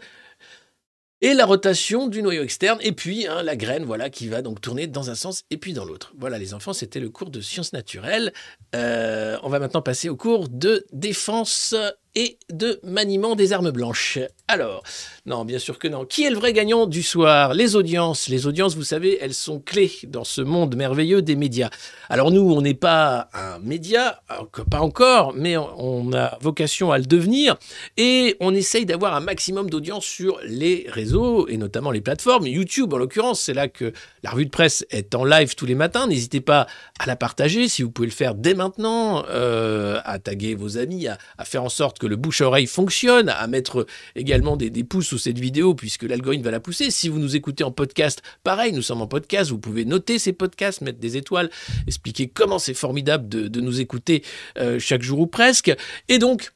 [1.21, 4.61] et la rotation du noyau externe, et puis hein, la graine, voilà, qui va donc
[4.61, 6.13] tourner dans un sens et puis dans l'autre.
[6.19, 8.33] Voilà, les enfants, c'était le cours de sciences naturelles.
[8.75, 11.75] Euh, on va maintenant passer au cours de défense
[12.15, 14.19] et de maniement des armes blanches.
[14.47, 14.83] Alors,
[15.27, 16.05] non, bien sûr que non.
[16.05, 17.55] Qui est le vrai gagnant du soir?
[17.55, 18.29] Les audiences.
[18.29, 21.71] Les audiences, vous savez, elles sont clés dans ce monde merveilleux des médias.
[22.09, 24.23] Alors nous, on n'est pas un média,
[24.71, 27.57] pas encore, mais on a vocation à le devenir,
[27.97, 32.47] et on essaye d'avoir un maximum d'audience sur les réseaux, et notamment les plateformes.
[32.47, 35.75] YouTube, en l'occurrence, c'est là que la revue de presse est en live tous les
[35.75, 36.07] matins.
[36.07, 36.67] N'hésitez pas
[36.99, 41.09] à la partager, si vous pouvez le faire dès maintenant, euh, à taguer vos amis,
[41.09, 43.87] à, à faire en sorte que le bouche-oreille fonctionne, à mettre
[44.17, 46.91] également des, pouces sous cette vidéo, puisque l'algorithme va la pousser.
[46.91, 50.33] Si vous nous écoutez en podcast, pareil, nous sommes en podcast, vous pouvez noter ces
[50.33, 51.51] podcasts, mettre des étoiles,
[51.87, 54.23] expliquer comment c'est formidable de, de nous écouter
[54.59, 55.75] euh, chaque jour ou presque.
[56.09, 56.53] Et donc,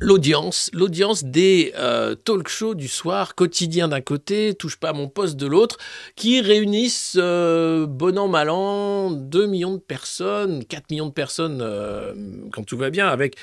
[0.00, 5.08] l'audience, l'audience des euh, talk shows du soir, quotidien d'un côté, touche pas à mon
[5.08, 5.78] poste de l'autre,
[6.16, 11.60] qui réunissent euh, bon an mal an 2 millions de personnes, 4 millions de personnes
[11.60, 12.14] euh,
[12.52, 13.36] quand tout va bien, avec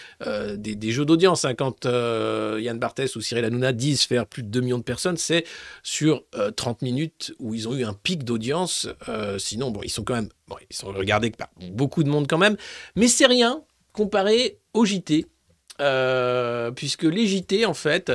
[0.56, 1.46] des, des jeux d'audience.
[1.46, 1.54] hein.
[1.56, 5.46] quand Yann Barthès ou Cyril Hanouna disent faire plus de 2 millions de personnes, c'est
[5.84, 8.88] sur euh, 30 minutes où ils ont eu un pic d'audience.
[9.38, 10.30] Sinon, bon, ils sont quand même,
[10.70, 12.58] ils sont regardés par beaucoup de monde quand même,
[12.96, 13.62] mais c'est rien
[13.94, 15.26] comparé au JT.
[15.82, 18.12] Euh, puisque les JT, en fait,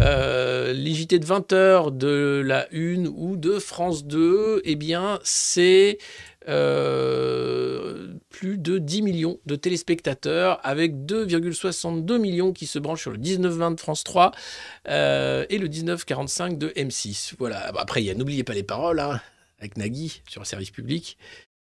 [0.00, 5.18] euh, les JT de 20 heures de la Une ou de France 2, eh bien,
[5.22, 5.98] c'est
[6.48, 13.18] euh, plus de 10 millions de téléspectateurs, avec 2,62 millions qui se branchent sur le
[13.18, 14.32] 19-20 de France 3
[14.88, 17.34] euh, et le 19-45 de M6.
[17.38, 17.72] Voilà.
[17.76, 19.20] Après, N'oubliez pas les paroles, hein,
[19.58, 21.18] avec Nagui sur le service public.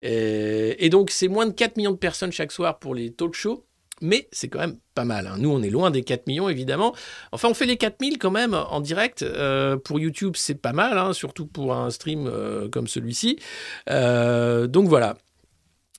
[0.01, 3.33] Et, et donc, c'est moins de 4 millions de personnes chaque soir pour les talk
[3.33, 3.66] shows.
[4.01, 5.27] Mais c'est quand même pas mal.
[5.27, 5.35] hein.
[5.37, 6.95] Nous, on est loin des 4 millions, évidemment.
[7.31, 9.23] Enfin, on fait les 4000 quand même en direct.
[9.23, 13.39] Euh, pour YouTube, c'est pas mal, hein, surtout pour un stream euh, comme celui-ci.
[13.89, 15.17] Euh, donc voilà.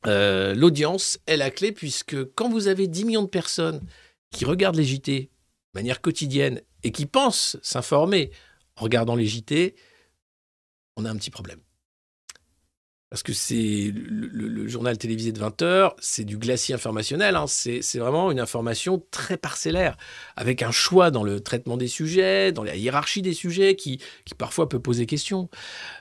[0.05, 3.81] L'audience est la clé, puisque quand vous avez 10 millions de personnes
[4.31, 5.29] qui regardent les JT de
[5.75, 8.31] manière quotidienne et qui pensent s'informer
[8.77, 9.75] en regardant les JT,
[10.97, 11.59] on a un petit problème.
[13.11, 17.37] Parce que c'est le, journal télévisé de 20 heures, c'est du glacier informationnel.
[17.37, 17.47] hein.
[17.47, 19.97] C'est vraiment une information très parcellaire,
[20.37, 24.35] avec un choix dans le traitement des sujets, dans la hiérarchie des sujets, qui, qui
[24.35, 25.49] parfois peut poser question,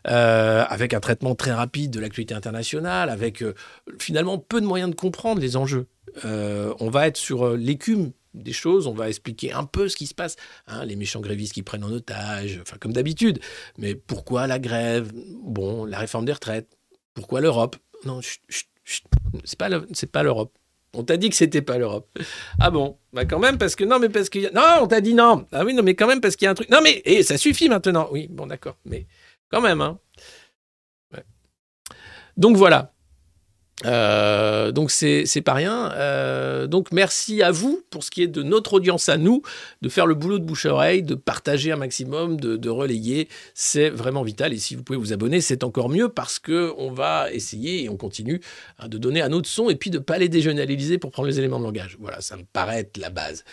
[0.08, 3.54] Euh, avec un traitement très rapide de l'actualité internationale, avec euh,
[4.00, 5.88] finalement peu de moyens de comprendre les enjeux.
[6.26, 10.08] Euh, on va être sur l'écume des choses, on va expliquer un peu ce qui
[10.08, 10.36] se passe,
[10.68, 13.40] hein, les méchants grévistes qui prennent en otage, enfin comme d'habitude.
[13.78, 15.12] Mais pourquoi la grève?
[15.44, 16.77] Bon, la réforme des retraites.
[17.18, 17.78] Pourquoi l'Europe?
[18.06, 18.20] Non,
[19.44, 20.56] c'est pas l'Europe.
[20.94, 22.08] On t'a dit que c'était pas l'Europe.
[22.60, 23.00] Ah bon?
[23.12, 25.48] Bah quand même parce que non mais parce qu'il y non on t'a dit non.
[25.52, 26.70] Ah oui non mais quand même parce qu'il y a un truc.
[26.70, 28.08] Non mais eh, ça suffit maintenant.
[28.12, 29.08] Oui bon d'accord mais
[29.50, 30.00] quand même hein.
[32.38, 32.94] Donc voilà.
[33.86, 35.92] Euh, donc c'est pas rien.
[35.94, 39.42] Euh, donc merci à vous pour ce qui est de notre audience à nous,
[39.82, 43.30] de faire le boulot de bouche à oreille, de partager un maximum, de, relayer.
[43.54, 44.54] C'est vraiment vital.
[44.54, 47.90] Et si vous pouvez vous abonner, c'est encore mieux parce que on va essayer et
[47.90, 48.42] on continue
[48.80, 51.40] hein, de donner un autre son et puis de pas à l'Élysée pour prendre les
[51.40, 51.98] éléments de langage.
[52.00, 53.46] Voilà, ça me paraît être la base.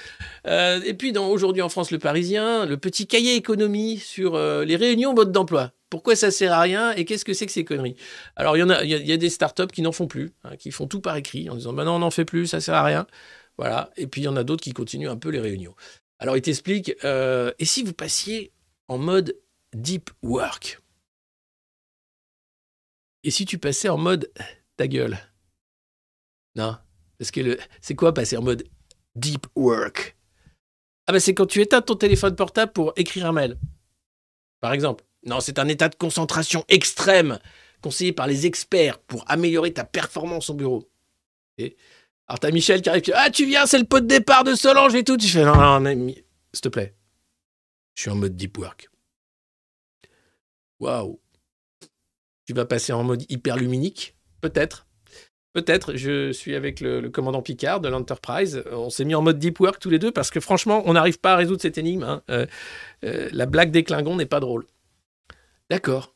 [0.46, 4.76] Euh, et puis dans aujourd'hui en France le Parisien, le petit cahier économie sur les
[4.76, 5.72] réunions mode d'emploi.
[5.90, 7.97] Pourquoi ça sert à rien et qu'est-ce que c'est que ces conneries?
[8.37, 10.88] Alors il y a, il y des startups qui n'en font plus, hein, qui font
[10.88, 13.07] tout par écrit en disant bah non on n'en fait plus, ça sert à rien.
[13.59, 13.90] Voilà.
[13.97, 15.75] Et puis il y en a d'autres qui continuent un peu les réunions.
[16.18, 18.53] Alors il t'explique euh, et si vous passiez
[18.88, 19.37] en mode
[19.73, 20.81] deep work?
[23.23, 24.31] Et si tu passais en mode
[24.77, 25.18] ta gueule?
[26.57, 26.77] Non,
[27.18, 28.64] parce que c'est quoi passer en mode
[29.14, 30.16] deep work?
[31.07, 33.59] Ah bah c'est quand tu éteins ton téléphone portable pour écrire un mail.
[34.61, 35.05] Par exemple.
[35.26, 37.38] Non, c'est un état de concentration extrême
[37.80, 40.88] conseillé par les experts pour améliorer ta performance au bureau.
[41.58, 41.76] Et
[42.26, 44.94] alors t'as Michel qui arrive, ah tu viens, c'est le pot de départ de Solange
[44.94, 45.16] et tout.
[45.16, 46.08] Tu fais non, non, non,
[46.52, 46.94] s'il te plaît.
[47.94, 48.88] Je suis en mode deep work.
[50.80, 51.20] Waouh.
[52.46, 54.16] Tu vas passer en mode hyperluminique?
[54.40, 54.87] Peut-être.
[55.54, 55.94] Peut-être.
[55.94, 58.64] Je suis avec le, le commandant Picard de l'Enterprise.
[58.72, 61.20] On s'est mis en mode deep work tous les deux parce que franchement, on n'arrive
[61.20, 62.02] pas à résoudre cette énigme.
[62.02, 62.22] hein.
[62.30, 62.46] Euh,
[63.04, 64.66] euh, la blague des Klingons n'est pas drôle.
[65.74, 66.14] D'accord.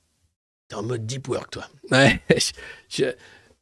[0.68, 1.64] T'es en mode deep work, toi.
[1.90, 2.52] Ouais, je,
[2.88, 3.14] je-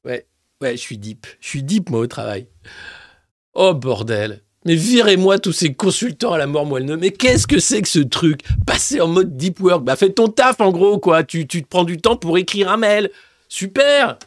[0.05, 0.27] ouais,
[0.61, 1.27] ouais, je suis deep.
[1.41, 2.49] Je suis deep, moi, au travail.
[3.55, 4.43] Oh, bordel.
[4.67, 6.97] Mais virez-moi tous ces consultants à la mort moelleux.
[6.99, 8.43] Mais qu'est-ce que c'est que ce truc?
[8.67, 9.85] Passer en mode deep work.
[9.85, 11.25] Bah, fais ton taf, en gros, quoi.
[11.25, 13.11] Tu, tu te prends du temps pour écrire un mail.
[13.49, 14.19] Super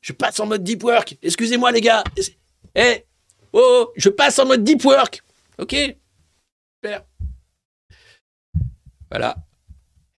[0.00, 1.18] Je passe en mode deep work.
[1.20, 2.04] Excusez-moi, les gars.
[2.74, 3.04] Eh
[3.52, 5.22] Oh, je passe en mode deep work.
[5.58, 5.74] Ok
[6.82, 7.02] Super.
[9.10, 9.36] Voilà.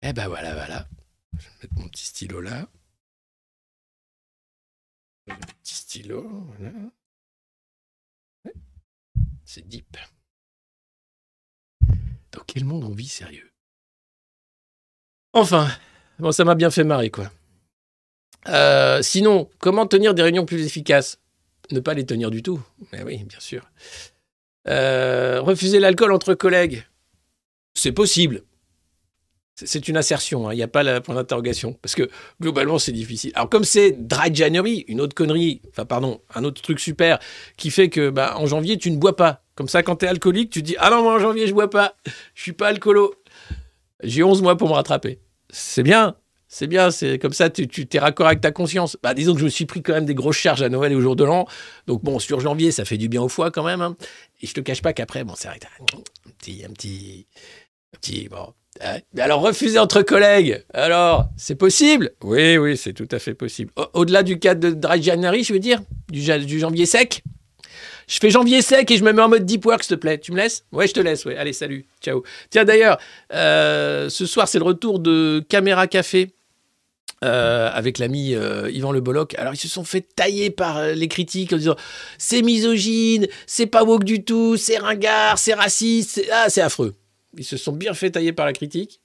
[0.06, 0.86] Eh ben voilà, voilà.
[1.32, 2.68] Je vais mettre mon petit stylo là.
[5.26, 6.72] Le petit stylo, voilà.
[9.46, 9.96] C'est deep.
[12.32, 13.50] Dans quel monde on vit sérieux?
[15.32, 15.68] Enfin,
[16.18, 17.32] bon, ça m'a bien fait marrer, quoi.
[18.48, 21.18] Euh, sinon, comment tenir des réunions plus efficaces?
[21.70, 22.62] Ne pas les tenir du tout.
[22.92, 23.70] Mais oui, bien sûr.
[24.68, 26.86] Euh, refuser l'alcool entre collègues?
[27.72, 28.44] C'est possible.
[29.56, 31.74] C'est- une assertion, hein, il n'y a pas la point d'interrogation.
[31.80, 32.08] Parce que
[32.40, 33.30] globalement, c'est difficile.
[33.34, 37.18] Alors, comme c'est Dry January, une autre connerie, enfin, pardon, un autre truc super,
[37.56, 39.42] qui fait que bah, en janvier, tu ne bois pas.
[39.54, 41.52] Comme ça, quand tu es alcoolique, tu te dis Ah non, moi en janvier, je
[41.54, 41.94] bois pas.
[42.34, 43.14] Je suis pas alcoolo.
[44.02, 45.20] J'ai 11 mois pour me rattraper.
[45.50, 46.16] C'est bien.
[46.48, 48.96] C'est bien, c'est comme ça, tu, t'es raccord avec ta conscience.
[49.02, 50.94] Bah, disons que je me suis pris quand même des grosses charges à Noël et
[50.94, 51.46] au jour de l'an.
[51.88, 53.80] Donc bon, sur janvier, ça fait du bien au foie quand même.
[53.80, 53.96] hein.
[54.40, 55.58] Et je te cache pas qu'après, bon, c'est vrai,
[56.26, 57.26] un petit, un petit,
[57.94, 58.52] un petit, bon.
[59.14, 62.10] Mais alors, refuser entre collègues, alors, c'est possible?
[62.22, 63.70] Oui, oui, c'est tout à fait possible.
[63.76, 67.22] Au- Au-delà du cadre de Dry January, je veux dire, du, ja- du janvier sec,
[68.08, 70.18] je fais janvier sec et je me mets en mode deep work, s'il te plaît.
[70.18, 70.64] Tu me laisses?
[70.72, 71.24] Ouais, je te laisse.
[71.24, 71.36] Ouais.
[71.36, 71.86] Allez, salut.
[72.02, 72.22] Ciao.
[72.50, 72.98] Tiens, d'ailleurs,
[73.32, 76.32] euh, ce soir, c'est le retour de Caméra Café.
[77.22, 79.34] euh, avec l'ami euh, Yvan Le Bolloc.
[79.38, 81.76] Alors, ils se sont fait tailler par euh, les critiques en disant
[82.18, 86.94] c'est misogyne, c'est pas woke du tout, c'est ringard, c'est raciste, ah, c'est affreux.
[87.36, 89.00] Ils se sont bien fait tailler par la critique.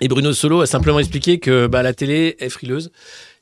[0.00, 2.90] Et Bruno Solo a simplement expliqué que bah, la télé est frileuse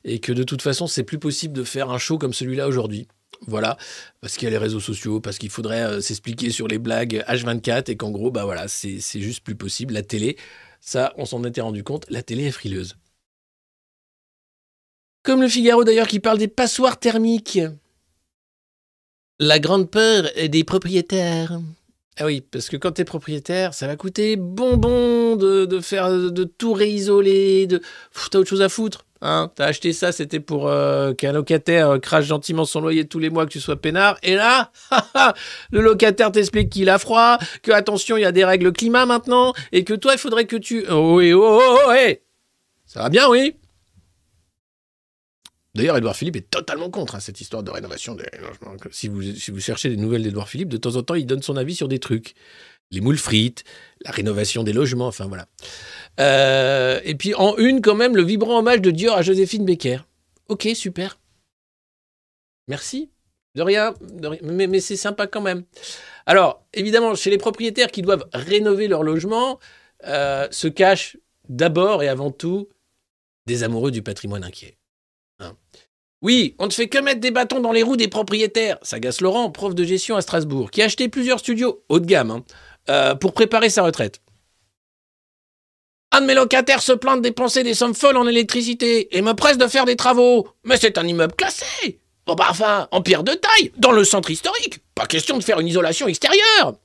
[0.03, 3.07] et que de toute façon, c'est plus possible de faire un show comme celui-là aujourd'hui.
[3.47, 3.77] Voilà,
[4.19, 7.23] parce qu'il y a les réseaux sociaux, parce qu'il faudrait euh, s'expliquer sur les blagues
[7.27, 9.95] H24 et qu'en gros, bah c'est juste plus possible.
[9.95, 10.37] La télé,
[10.79, 12.97] ça, on s'en était rendu compte, la télé est frileuse.
[15.23, 17.59] Comme le Figaro d'ailleurs qui parle des passoires thermiques.
[19.39, 21.59] La grande peur des propriétaires.
[22.17, 26.43] Ah oui, parce que quand t'es propriétaire, ça va coûter bonbon de, de faire de
[26.43, 27.81] tout réisoler, de
[28.29, 29.05] t'as autre chose à foutre.
[29.23, 33.19] Hein t'as acheté ça, c'était pour euh, qu'un locataire euh, crache gentiment son loyer tous
[33.19, 34.17] les mois, que tu sois peinard.
[34.23, 34.71] Et là,
[35.71, 39.53] le locataire t'explique qu'il a froid, que attention, il y a des règles climat maintenant,
[39.71, 40.85] et que toi, il faudrait que tu...
[40.89, 42.21] Oh oui, oh, oh, oh, hey
[42.85, 43.55] Ça va bien, oui
[45.73, 48.75] D'ailleurs, Édouard Philippe est totalement contre hein, cette histoire de rénovation des logements.
[48.91, 51.75] Si vous, cherchez des nouvelles d'Édouard Philippe, de temps en temps, il donne son avis
[51.75, 52.33] sur des trucs.
[52.91, 53.63] Les moules frites,
[54.03, 55.47] la rénovation des logements, enfin voilà.
[56.19, 59.99] Euh, et puis en une, quand même, le vibrant hommage de Dior à Joséphine Becker.
[60.49, 61.17] Ok, super.
[62.67, 63.09] Merci.
[63.55, 63.93] De rien,
[64.43, 65.63] mais c'est sympa quand même.
[66.25, 69.59] Alors, évidemment, chez les propriétaires qui doivent rénover leur logement,
[70.05, 71.17] euh, se cachent
[71.49, 72.69] d'abord et avant tout
[73.45, 74.77] des amoureux du patrimoine inquiet.
[76.21, 79.49] Oui, on ne fait que mettre des bâtons dans les roues des propriétaires, s'agace Laurent,
[79.49, 82.43] prof de gestion à Strasbourg, qui a acheté plusieurs studios haut de gamme hein,
[82.89, 84.21] euh, pour préparer sa retraite.
[86.11, 89.33] Un de mes locataires se plaint de dépenser des sommes folles en électricité et me
[89.33, 90.47] presse de faire des travaux.
[90.65, 92.01] Mais c'est un immeuble classé.
[92.27, 94.79] Bon bah enfin, en pierre de taille, dans le centre historique.
[94.93, 96.75] Pas question de faire une isolation extérieure.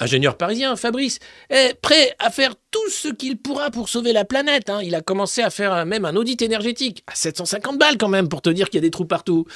[0.00, 1.18] Ingénieur parisien, Fabrice,
[1.50, 4.70] est prêt à faire tout ce qu'il pourra pour sauver la planète.
[4.70, 4.80] hein.
[4.82, 8.28] Il a commencé à faire euh, même un audit énergétique à 750 balles quand même
[8.28, 9.46] pour te dire qu'il y a des trous partout.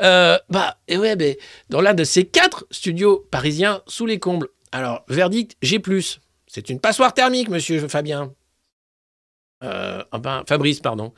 [0.00, 1.34] Euh, bah, et ouais, ben,
[1.68, 4.48] dans l'un de ces quatre studios parisiens sous les combles.
[4.70, 6.20] Alors, verdict, j'ai plus.
[6.46, 8.32] C'est une passoire thermique, monsieur Fabien.
[9.64, 10.02] Euh,
[10.46, 11.12] Fabrice, pardon.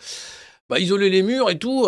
[0.70, 1.86] Bah, isoler les murs et tout,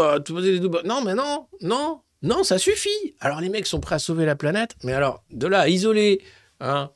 [0.84, 3.14] Non, mais non, non, non, ça suffit.
[3.20, 6.20] Alors, les mecs sont prêts à sauver la planète, mais alors, de là à isoler
[6.62, 6.90] hein,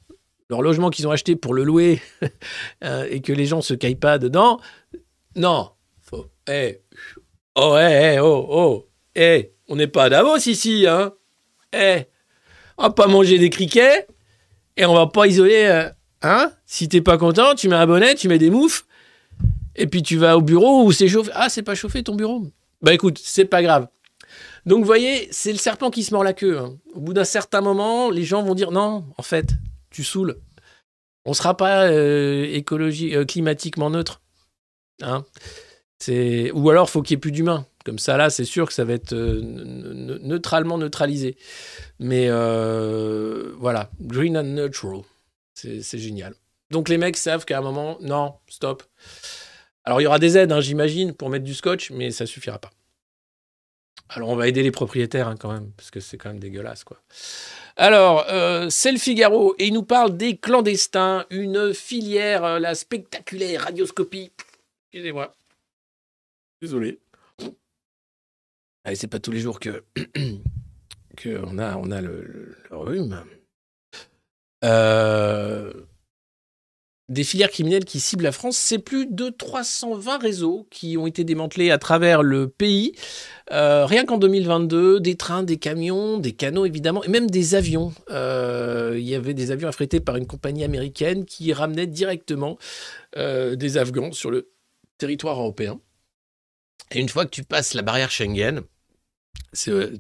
[0.49, 2.01] leur logement qu'ils ont acheté pour le louer
[2.85, 4.61] euh, et que les gens se caillent pas dedans,
[5.35, 5.71] non.
[6.49, 6.81] Eh.
[7.57, 8.89] Oh, eh, eh, oh, oh.
[9.15, 11.13] Eh, on n'est pas à Davos ici, hein.
[11.73, 12.05] Eh.
[12.79, 14.07] On va pas manger des criquets
[14.77, 15.65] et on va pas isoler.
[15.65, 15.89] euh,
[16.23, 18.87] hein Si t'es pas content, tu mets un bonnet, tu mets des moufs
[19.75, 21.31] et puis tu vas au bureau où c'est chauffé.
[21.35, 22.47] Ah, c'est pas chauffé ton bureau.
[22.83, 23.89] Bah écoute, c'est pas grave.
[24.67, 26.59] Donc vous voyez, c'est le serpent qui se mord la queue.
[26.59, 26.77] hein.
[26.95, 29.47] Au bout d'un certain moment, les gens vont dire non, en fait,
[29.91, 30.37] tu saoules.
[31.25, 34.21] On sera pas euh, écologie, euh, climatiquement neutre.
[35.03, 35.25] Hein
[36.53, 37.67] ou alors faut qu'il y ait plus d'humains.
[37.85, 41.37] Comme ça là, c'est sûr que ça va être euh, ne- ne- neutralement neutralisé.
[42.01, 45.01] Mais voilà, green and neutral,
[45.55, 46.35] c'est c'est génial.
[46.71, 48.83] Donc les mecs savent qu'à un moment, non, stop.
[49.85, 52.59] Alors il y aura des aides, hein, j'imagine, pour mettre du scotch, mais ça suffira
[52.59, 52.71] pas.
[54.09, 56.85] Alors on va aider les propriétaires hein, quand même, parce que c'est quand même dégueulasse
[56.85, 57.01] quoi.
[57.77, 62.75] Alors, euh, c'est le Figaro, et il nous parle des clandestins, une filière, euh, la
[62.75, 64.31] spectaculaire radioscopie.
[64.92, 65.35] Excusez-moi.
[66.62, 66.99] Désolé.
[68.85, 69.85] Allez, c'est pas tous les jours que,
[71.16, 73.25] que on a, on a le, le- le rhume.
[74.64, 75.73] Euh,
[77.09, 78.57] des filières criminelles qui ciblent la France.
[78.57, 82.95] C'est plus de 320 réseaux qui ont été démantelés à travers le pays.
[83.53, 87.93] Euh, rien qu'en 2022, des trains, des camions, des canaux évidemment, et même des avions.
[88.11, 92.59] Euh, il y avait des avions affrétés par une compagnie américaine qui ramenait directement
[93.16, 94.51] euh, des Afghans sur le
[94.99, 95.81] territoire européen.
[96.93, 98.62] Et une fois que tu passes la barrière Schengen,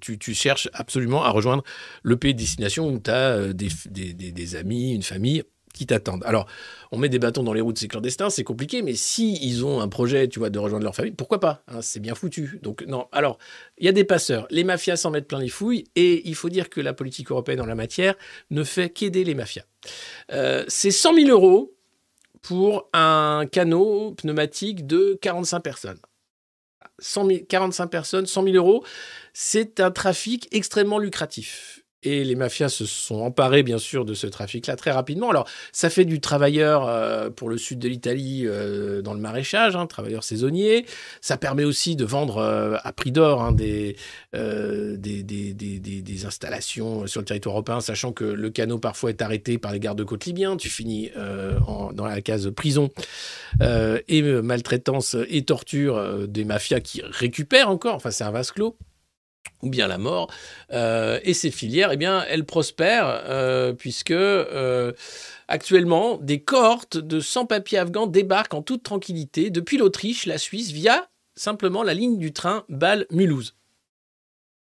[0.00, 1.62] tu, tu cherches absolument à rejoindre
[2.02, 5.44] le pays de destination où tu as des amis, une famille
[5.76, 6.24] qui t'attendent.
[6.24, 6.46] Alors,
[6.90, 9.64] on met des bâtons dans les roues de ces clandestins, c'est compliqué, mais si ils
[9.64, 12.58] ont un projet, tu vois, de rejoindre leur famille, pourquoi pas hein, C'est bien foutu.
[12.62, 13.06] Donc, non.
[13.12, 13.38] Alors,
[13.78, 14.46] il y a des passeurs.
[14.50, 17.60] Les mafias s'en mettent plein les fouilles, et il faut dire que la politique européenne
[17.60, 18.14] en la matière
[18.50, 19.64] ne fait qu'aider les mafias.
[20.32, 21.74] Euh, c'est 100 000 euros
[22.40, 25.98] pour un canot pneumatique de 45 personnes.
[26.98, 28.84] 100 000 45 personnes, 100 000 euros,
[29.34, 31.75] c'est un trafic extrêmement lucratif.
[32.02, 35.30] Et les mafias se sont emparés, bien sûr, de ce trafic-là très rapidement.
[35.30, 39.76] Alors, ça fait du travailleur euh, pour le sud de l'Italie euh, dans le maraîchage,
[39.76, 40.84] hein, travailleur saisonnier.
[41.22, 43.96] Ça permet aussi de vendre euh, à prix d'or hein, des,
[46.24, 50.26] installations sur le territoire européen, sachant que le canot parfois est arrêté par les gardes-côtes
[50.26, 50.56] libyens.
[50.56, 52.90] Tu finis dans la case prison
[53.60, 57.94] et maltraitance et torture des mafias qui récupèrent encore.
[57.94, 58.76] Enfin, c'est un vase clos
[59.62, 60.32] ou bien la mort.
[60.72, 64.92] Euh, et ces filières, eh bien, elles prospèrent euh, puisque euh,
[65.48, 71.08] actuellement, des cohortes de sans-papiers afghans débarquent en toute tranquillité depuis l'Autriche, la Suisse, via
[71.34, 73.56] simplement la ligne du train Bâle-Mulhouse.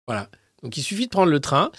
[0.08, 0.30] Voilà.
[0.64, 1.72] Donc il suffit de prendre le train.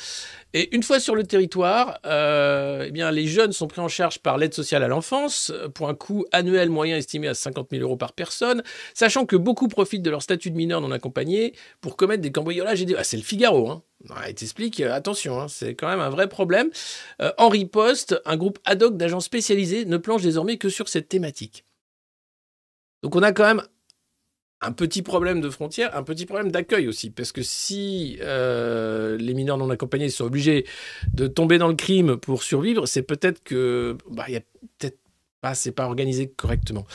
[0.54, 4.20] Et une fois sur le territoire, euh, eh bien, les jeunes sont pris en charge
[4.20, 7.82] par l'aide sociale à l'enfance euh, pour un coût annuel moyen estimé à 50 000
[7.82, 8.62] euros par personne,
[8.94, 12.80] sachant que beaucoup profitent de leur statut de mineur non accompagné pour commettre des cambriolages
[12.80, 12.94] et des...
[12.94, 13.82] Ah, c'est le Figaro, hein.
[14.10, 16.70] Ouais, il t'explique, euh, attention, hein, c'est quand même un vrai problème.
[17.20, 21.08] Euh, en riposte, un groupe ad hoc d'agents spécialisés ne planche désormais que sur cette
[21.08, 21.64] thématique.
[23.02, 23.62] Donc on a quand même
[24.60, 29.34] un petit problème de frontière, un petit problème d'accueil aussi, parce que si euh, les
[29.34, 30.66] mineurs non accompagnés sont obligés
[31.12, 34.40] de tomber dans le crime pour survivre, c'est peut-être que bah, il y a
[34.78, 34.98] peut-être
[35.40, 36.86] pas, c'est pas organisé correctement.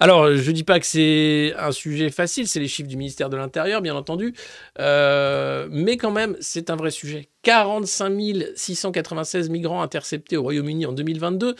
[0.00, 3.36] Alors, je dis pas que c'est un sujet facile, c'est les chiffres du ministère de
[3.36, 4.34] l'Intérieur, bien entendu,
[4.78, 7.28] euh, mais quand même, c'est un vrai sujet.
[7.42, 8.12] 45
[8.56, 11.54] 696 migrants interceptés au Royaume-Uni en 2022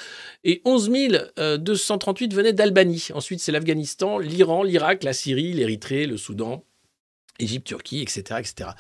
[0.45, 0.91] et 11
[1.59, 3.09] 238 venaient d'Albanie.
[3.15, 6.65] Ensuite, c'est l'Afghanistan, l'Iran, l'Irak, la Syrie, l'Érythrée, le Soudan.
[7.39, 8.41] Égypte, Turquie, etc.
[8.41, 8.71] etc.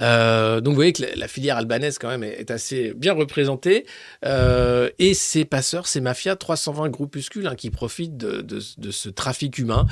[0.00, 3.86] Euh, donc vous voyez que la, filière albanaise quand même est, assez bien représentée.
[4.24, 9.86] Euh, et ces passeurs, ces mafias, 320 groupuscules hein, qui profitent de, ce trafic humain,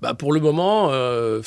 [0.00, 1.42] bah, pour le moment, euh,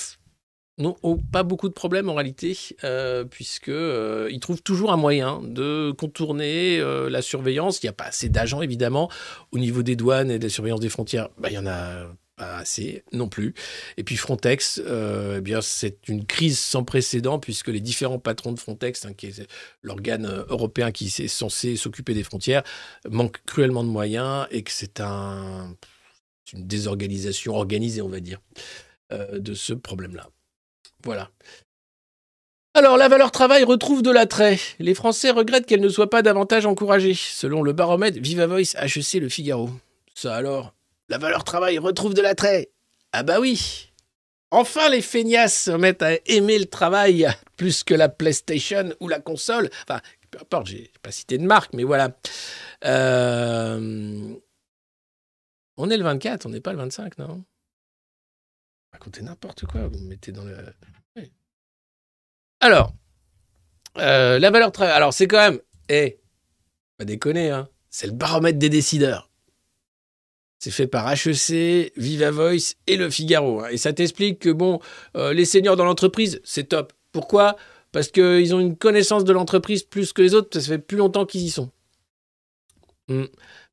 [0.77, 4.97] n'ont ont pas beaucoup de problèmes en réalité, euh, puisque euh, ils trouvent toujours un
[4.97, 7.81] moyen de contourner la surveillance.
[7.81, 9.09] Il n'y a pas assez d'agents évidemment
[9.51, 11.29] au niveau des douanes et de la surveillance des frontières.
[11.37, 12.05] Bah, il y en a
[12.35, 13.53] pas assez non plus.
[13.97, 18.51] Et puis Frontex, euh, eh bien c'est une crise sans précédent puisque les différents patrons
[18.51, 19.47] de Frontex, hein, qui est
[19.81, 22.63] l'organe euh, européen qui est censé s'occuper des frontières,
[23.09, 25.75] manquent cruellement de moyens et que c'est un,
[26.53, 28.39] une désorganisation organisée, on va dire,
[29.11, 30.29] euh, de ce problème-là.
[31.03, 31.31] Voilà.
[32.73, 34.57] Alors, la valeur travail retrouve de l'attrait.
[34.79, 39.19] Les Français regrettent qu'elle ne soit pas davantage encouragée, selon le baromètre Viva Voice HEC
[39.19, 39.69] Le Figaro.
[40.15, 40.73] Ça alors,
[41.11, 42.71] la valeur travail retrouve de l'attrait.
[43.11, 43.91] Ah bah oui.
[44.49, 49.19] Enfin, les feignasses se mettent à aimer le travail plus que la PlayStation ou la
[49.19, 49.69] console.
[49.83, 49.99] Enfin,
[50.31, 52.17] peu importe, j'ai pas cité de marque, mais voilà.
[52.85, 54.33] Euh,
[55.75, 57.43] On est le 24, on n'est pas le 25, non?
[58.93, 60.55] Racontez n'importe quoi, vous me mettez dans le...
[62.61, 62.93] Alors,
[63.97, 64.93] euh, la valeur travail.
[64.93, 65.59] Alors, c'est quand même...
[65.89, 66.19] Eh,
[66.97, 67.67] pas déconner, hein.
[67.89, 69.30] C'est le baromètre des décideurs.
[70.61, 73.61] C'est fait par HEC, Viva Voice et Le Figaro.
[73.61, 73.69] hein.
[73.71, 74.79] Et ça t'explique que, bon,
[75.17, 76.93] euh, les seniors dans l'entreprise, c'est top.
[77.11, 77.55] Pourquoi?
[77.91, 81.25] Parce qu'ils ont une connaissance de l'entreprise plus que les autres, ça fait plus longtemps
[81.25, 81.71] qu'ils y sont.
[83.07, 83.23] Mm.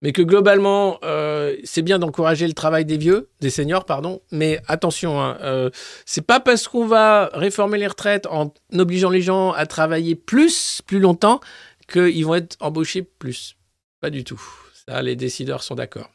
[0.01, 4.23] Mais que globalement, euh, c'est bien d'encourager le travail des vieux, des seniors, pardon.
[4.33, 5.69] Mais attention, hein, euh,
[6.07, 10.81] c'est pas parce qu'on va réformer les retraites en obligeant les gens à travailler plus,
[10.87, 11.41] plus longtemps,
[11.87, 13.57] qu'ils vont être embauchés plus.
[14.01, 14.41] Pas du tout.
[14.87, 16.09] Ça, les décideurs sont d'accord.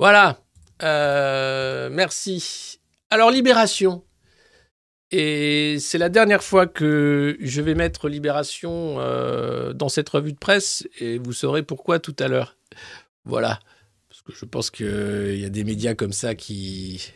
[0.00, 0.40] Voilà.
[0.82, 2.80] Euh, merci.
[3.10, 4.02] Alors, Libération.
[5.10, 10.38] Et c'est la dernière fois que je vais mettre Libération euh, dans cette revue de
[10.38, 12.56] presse, et vous saurez pourquoi tout à l'heure.
[13.26, 13.60] Voilà.
[14.08, 17.12] Parce que je pense qu'il y a des médias comme ça qui,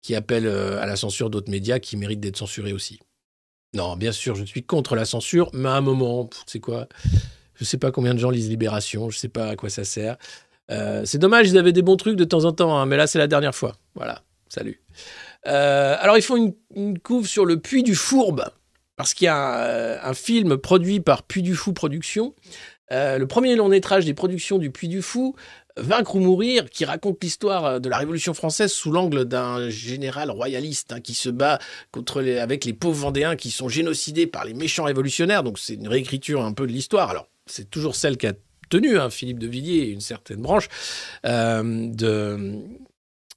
[0.00, 3.00] qui appellent euh, à la censure d'autres médias qui méritent d'être censurés aussi.
[3.74, 6.86] Non, bien sûr, je suis contre la censure, mais à un moment, c'est quoi?
[7.56, 10.18] Je sais pas combien de gens lisent Libération, je sais pas à quoi ça sert.
[10.70, 13.06] Euh, c'est dommage, ils avaient des bons trucs de temps en temps, hein, mais là
[13.06, 13.76] c'est la dernière fois.
[13.94, 14.80] Voilà, salut.
[15.46, 18.44] Euh, alors ils font une, couve sur le Puy du Fourbe,
[18.96, 22.34] parce qu'il y a un, euh, film produit par Puy du Fou Productions,
[22.90, 25.34] le premier long métrage des productions du Puy du Fou,
[25.76, 30.92] Vaincre ou mourir, qui raconte l'histoire de la Révolution française sous l'angle d'un général royaliste
[30.92, 31.58] hein, qui se bat
[31.90, 35.42] contre les, avec les pauvres Vendéens qui sont génocidés par les méchants révolutionnaires.
[35.42, 37.10] Donc c'est une réécriture un peu de l'histoire.
[37.10, 38.34] Alors c'est toujours celle qu'a
[38.96, 40.68] hein, Philippe de Villiers une certaine branche
[41.26, 41.88] euh,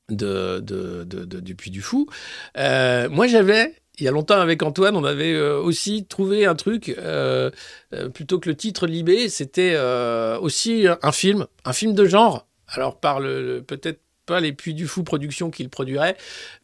[0.10, 2.08] du Puy du Fou.
[2.58, 6.54] Euh, moi j'avais il y a longtemps avec Antoine, on avait euh, aussi trouvé un
[6.54, 6.96] truc
[8.14, 9.78] plutôt que le titre Libé, c'était
[10.40, 12.48] aussi un film, un film de genre.
[12.68, 16.18] Alors par le, peut-être pas les Puy du Fou Productions qui le produiraient,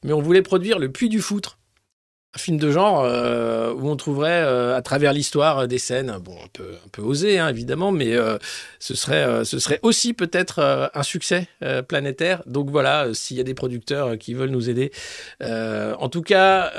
[0.04, 1.58] mais on voulait produire le Puy du Foutre.
[2.36, 6.18] Un film de genre euh, où on trouverait euh, à travers l'histoire euh, des scènes,
[6.20, 7.04] bon un peu un peu
[7.40, 8.16] hein, évidemment, mais
[8.80, 11.48] ce serait ce serait aussi peut-être un succès
[11.88, 12.42] planétaire.
[12.46, 14.92] Donc voilà, s'il y a des producteurs qui veulent nous aider,
[15.42, 16.72] en tout cas,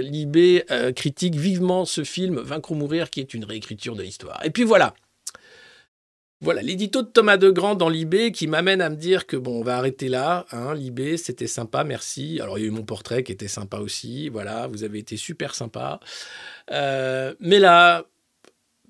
[0.00, 0.64] Libé
[0.94, 4.40] critique vivement ce film Vaincre ou mourir, qui est une réécriture de l'histoire.
[4.44, 4.94] Et puis voilà.
[6.42, 9.62] Voilà, l'édito de Thomas Degrand dans Libé qui m'amène à me dire que bon, on
[9.62, 10.46] va arrêter là.
[10.52, 12.40] Hein, Libé, c'était sympa, merci.
[12.40, 14.30] Alors il y a eu mon portrait qui était sympa aussi.
[14.30, 16.00] Voilà, vous avez été super sympa.
[16.70, 18.06] Euh, mais là,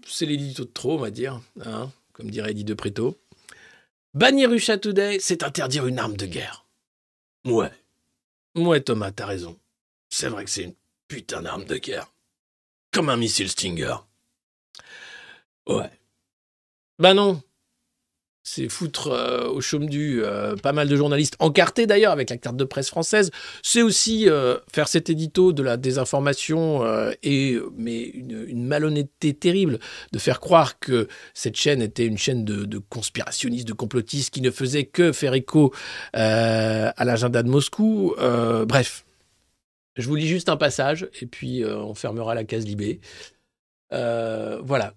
[0.07, 3.19] c'est l'édito de trop, on va dire, hein, comme dirait Eddie de Préto.
[4.15, 6.67] Bannir Russia Today, c'est interdire une arme de guerre.
[7.45, 7.71] Ouais.
[8.55, 9.59] Ouais, Thomas, t'as raison.
[10.09, 10.75] C'est vrai que c'est une
[11.09, 12.13] putain d'arme de guerre.
[12.93, 13.97] Comme un missile Stinger.
[15.67, 15.91] Ouais.
[17.01, 17.41] Bah non.
[18.43, 22.37] C'est foutre euh, au chaume du euh, pas mal de journalistes encartés d'ailleurs avec la
[22.37, 23.31] carte de presse française.
[23.63, 26.85] C'est aussi euh, faire cet édito de la désinformation
[27.23, 29.79] et mais une, malhonnêteté terrible
[30.13, 34.51] de faire croire que cette chaîne était une chaîne de, conspirationnistes, de complotistes qui ne
[34.51, 35.73] faisait que faire écho
[36.13, 38.15] à l'agenda de Moscou.
[38.67, 39.05] Bref,
[39.97, 43.01] je vous lis juste un passage et puis on fermera la case Libé.
[43.91, 44.95] Voilà.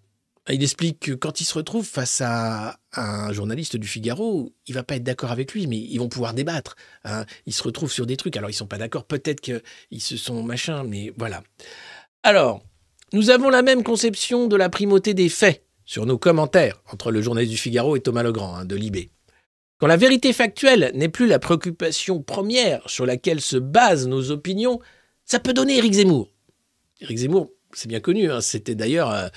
[0.50, 4.84] Il explique que quand il se retrouve face à un journaliste du Figaro, il va
[4.84, 6.76] pas être d'accord avec lui, mais ils vont pouvoir débattre.
[7.06, 7.26] hein.
[7.46, 8.36] Ils se retrouvent sur des trucs.
[8.36, 11.44] Alors ils sont pas d'accord, peut-être qu'ils se sont machin, mais voilà.
[12.24, 12.62] Alors,
[13.14, 17.22] nous avons la même conception de la primauté des faits sur nos commentaires entre le
[17.22, 19.12] journaliste du Figaro et Thomas Legrand hein, de Libé.
[19.78, 24.80] Quand la vérité factuelle n'est plus la préoccupation première sur laquelle se basent nos opinions,
[25.26, 26.30] ça peut donner Éric Zemmour.
[27.02, 29.28] Éric Zemmour, c'est bien connu, hein, c'était d'ailleurs euh,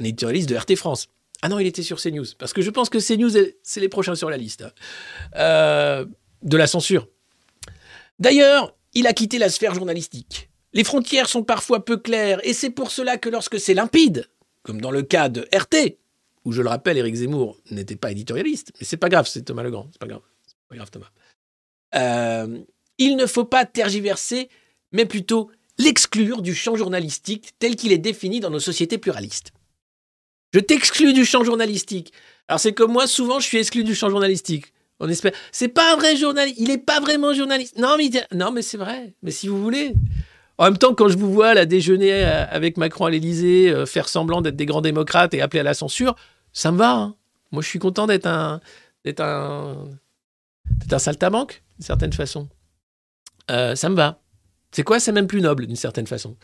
[0.00, 1.08] un éditorialiste de RT France.
[1.42, 3.88] Ah non, il était sur CNews, parce que je pense que CNews, est- c'est les
[3.88, 4.62] prochains sur la liste.
[4.62, 4.70] hein.
[5.36, 6.06] Euh,
[6.42, 7.08] de la censure.
[8.18, 10.48] D'ailleurs, il a quitté la sphère journalistique.
[10.72, 14.28] Les frontières sont parfois peu claires, et c'est pour cela que lorsque c'est limpide,
[14.62, 15.98] comme dans le cas de RT,
[16.44, 19.62] où je le rappelle, Éric Zemmour n'était pas éditorialiste, mais c'est pas grave, c'est Thomas
[19.62, 21.10] Legrand, c'est pas grave, c'est pas grave Thomas.
[21.94, 22.58] Euh,
[22.98, 24.48] il ne faut pas tergiverser,
[24.92, 29.52] mais plutôt l'exclure du champ journalistique tel qu'il est défini dans nos sociétés pluralistes.
[30.52, 32.12] Je t'exclus du champ journalistique.
[32.48, 34.72] Alors c'est comme moi, souvent je suis exclu du champ journalistique.
[35.00, 35.32] On espère.
[35.52, 36.56] C'est pas un vrai journaliste.
[36.58, 37.76] Il est pas vraiment journaliste.
[37.78, 39.14] Non mais non mais c'est vrai.
[39.22, 39.94] Mais si vous voulez.
[40.58, 43.84] En même temps, quand je vous vois là déjeuner euh, avec Macron à l'Élysée, euh,
[43.84, 46.16] faire semblant d'être des grands démocrates et appeler à la censure,
[46.54, 46.92] ça me va.
[46.94, 47.14] hein.
[47.52, 48.60] Moi, je suis content d'être un,
[49.04, 49.86] d'être un,
[50.78, 52.48] d'être un saltabanque d'une certaine façon.
[53.50, 54.18] Euh, ça me va.
[54.76, 55.00] C'est quoi?
[55.00, 56.36] C'est même plus noble d'une certaine façon.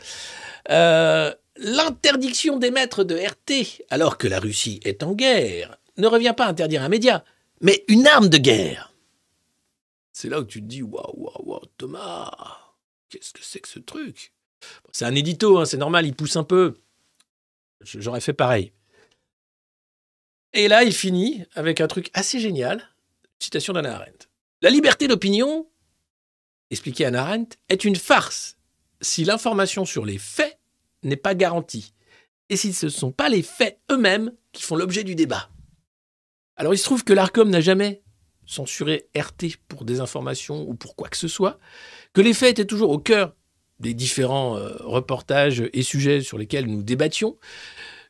[0.71, 6.47] Euh, L'interdiction d'émettre de RT alors que la Russie est en guerre ne revient pas
[6.47, 7.23] à interdire un média,
[7.61, 8.91] mais une arme de guerre.
[10.13, 12.31] C'est là où tu te dis waouh, waouh, waouh, Thomas,
[13.09, 14.33] qu'est-ce que c'est que ce truc?
[14.91, 16.79] C'est un édito, hein, c'est normal, il pousse un peu.
[17.81, 18.73] J'aurais fait pareil.
[20.53, 22.81] Et là, il finit avec un truc assez génial.
[23.37, 24.27] Citation d'Anna Arendt.
[24.63, 25.67] La liberté d'opinion,
[26.73, 28.57] expliquait Anna Arendt, est une farce
[29.01, 30.59] si l'information sur les faits
[31.03, 31.93] n'est pas garantie
[32.49, 35.49] et si ce ne sont pas les faits eux-mêmes qui font l'objet du débat.
[36.55, 38.03] Alors il se trouve que l'ARCOM n'a jamais
[38.45, 41.59] censuré RT pour désinformation ou pour quoi que ce soit,
[42.13, 43.33] que les faits étaient toujours au cœur
[43.79, 47.37] des différents euh, reportages et sujets sur lesquels nous débattions,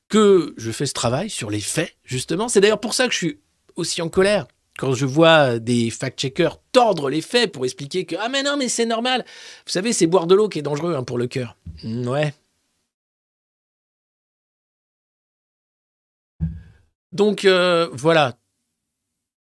[0.10, 2.50] que je fais ce travail sur les faits, justement.
[2.50, 3.40] C'est d'ailleurs pour ça que je suis
[3.76, 4.48] aussi en colère
[4.78, 8.68] quand je vois des fact-checkers tordre les faits pour expliquer que ah mais non mais
[8.68, 9.24] c'est normal.
[9.66, 11.56] Vous savez c'est boire de l'eau qui est dangereux hein, pour le cœur.
[11.84, 12.34] Mm, ouais.
[17.12, 18.34] Donc euh, voilà.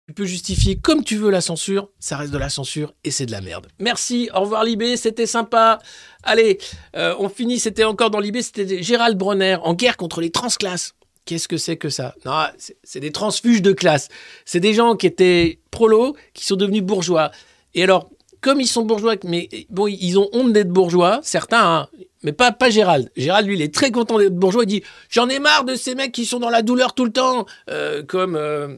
[0.08, 3.26] Tu peux justifier comme tu veux la censure, ça reste de la censure et c'est
[3.26, 3.68] de la merde.
[3.80, 5.80] Merci, au revoir Libé, c'était sympa.
[6.24, 6.60] Allez,
[6.96, 10.94] euh, on finit, c'était encore dans Libé, c'était Gérald Bronner en guerre contre les transclasses.
[11.28, 12.16] Qu'est-ce que c'est que ça?
[12.26, 12.46] Non,
[12.84, 14.08] c'est- des transfuges de classe.
[14.46, 17.32] C'est des gens qui étaient prolos, qui sont devenus bourgeois.
[17.76, 18.10] Et alors,
[18.42, 21.88] comme ils sont bourgeois, mais bon, ils ont honte d'être bourgeois, certains, hein,
[22.24, 23.12] mais pas, pas Gérald.
[23.18, 24.64] Gérald, lui, il est très content d'être bourgeois.
[24.64, 27.12] Il dit J'en ai marre de ces mecs qui sont dans la douleur tout le
[27.12, 27.46] temps.
[27.70, 28.36] Euh, comme.
[28.36, 28.78] euh,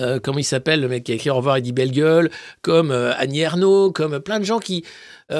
[0.00, 2.30] euh, comment il s'appelle, le mec qui a écrit Au revoir Eddie Belle Gueule,
[2.62, 4.84] comme euh, Annie Ernaux, comme plein de gens qui,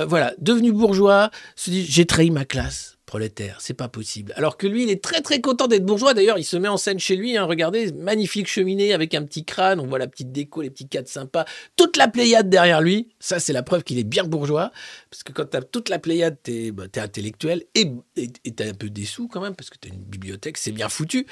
[0.06, 4.32] voilà, devenus bourgeois, se disent J'ai trahi ma classe prolétaire, c'est pas possible.
[4.36, 6.14] Alors que lui, il est très très content d'être bourgeois.
[6.14, 7.36] D'ailleurs, il se met en scène chez lui.
[7.36, 9.80] hein, regardez, magnifique cheminée avec un petit crâne.
[9.80, 11.44] On voit la petite déco, les petits cadres sympas.
[11.76, 13.10] Toute la Pléiade derrière lui.
[13.20, 14.72] Ça, c'est la preuve qu'il est bien bourgeois.
[15.10, 17.92] Parce que quand t'as toute la Pléiade, t'es bah, intellectuel et
[18.56, 21.26] t'as un peu des sous quand même, parce que t'as une bibliothèque, c'est bien foutu.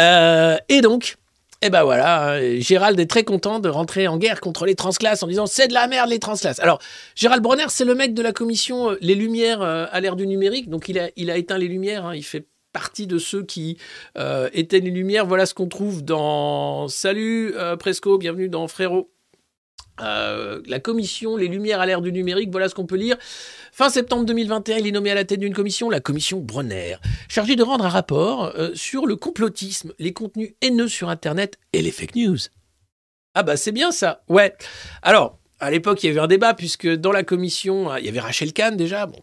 [0.00, 1.18] Euh, et donc,
[1.64, 5.22] eh ben voilà, hein, Gérald est très content de rentrer en guerre contre les transclasses
[5.22, 6.58] en disant c'est de la merde les transclasses.
[6.58, 6.80] Alors,
[7.14, 10.26] Gérald Bronner, c'est le mec de la commission euh, Les Lumières euh, à l'ère du
[10.26, 13.78] numérique, donc il a, éteint les lumières, hein, il fait partie de ceux qui
[14.18, 15.26] euh, éteignent les lumières.
[15.26, 19.12] Voilà ce qu'on trouve dans Salut Presco, bienvenue dans Frérot.
[20.02, 23.16] Euh, la commission Les Lumières à l'ère du numérique, voilà ce qu'on peut lire.
[23.72, 26.96] Fin septembre 2021, il est nommé à la tête d'une commission, la commission Bronner,
[27.28, 31.82] chargée de rendre un rapport euh, sur le complotisme, les contenus haineux sur Internet et
[31.82, 32.38] les fake news.
[33.34, 34.54] Ah bah c'est bien ça, ouais.
[35.02, 38.08] Alors, à l'époque, il y avait un débat, puisque dans la commission, hein, il y
[38.08, 39.20] avait Rachel Kahn déjà, bon,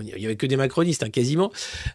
[0.00, 1.50] il y avait que des macronistes, hein, quasiment.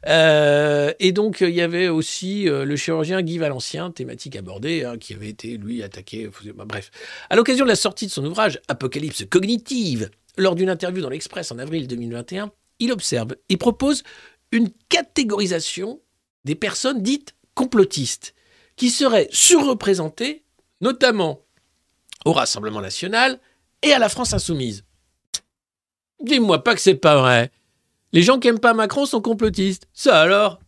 [0.08, 4.98] Euh, et donc, il y avait aussi euh, le chirurgien Guy Valencien, thématique abordée, hein,
[4.98, 6.30] qui avait été, lui, attaqué.
[6.56, 6.91] bref.
[7.30, 11.54] À l'occasion de la sortie de son ouvrage Apocalypse cognitive, lors d'une interview dans l'Express
[11.54, 14.04] en avril 2021, il observe et propose
[14.52, 16.02] une catégorisation
[16.43, 18.36] des personnes dites complotistes,
[18.76, 20.43] qui seraient surreprésentées,
[20.82, 21.46] notamment
[22.26, 23.39] au Rassemblement national
[23.86, 24.84] et à la France insoumise.
[26.22, 27.52] Dis-moi pas que c'est pas vrai.
[28.12, 29.88] Les gens qui aiment pas Macron sont complotistes.
[29.94, 30.60] Ça alors?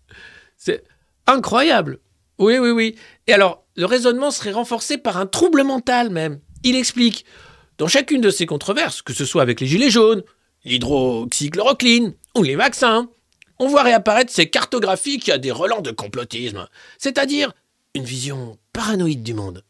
[0.56, 0.84] C'est
[1.26, 2.00] incroyable.
[2.38, 2.96] Oui, oui, oui.
[3.26, 6.40] Et alors, le raisonnement serait renforcé par un trouble mental même.
[6.64, 7.26] Il explique,
[7.78, 10.24] dans chacune de ces controverses, que ce soit avec les gilets jaunes,
[10.64, 13.10] l'hydroxychloroquine ou les vaccins,
[13.60, 16.68] on voit réapparaître ces cartographies qui a des relents de complotisme,
[17.00, 17.54] c'est-à-dire
[17.96, 19.64] une vision paranoïde du monde.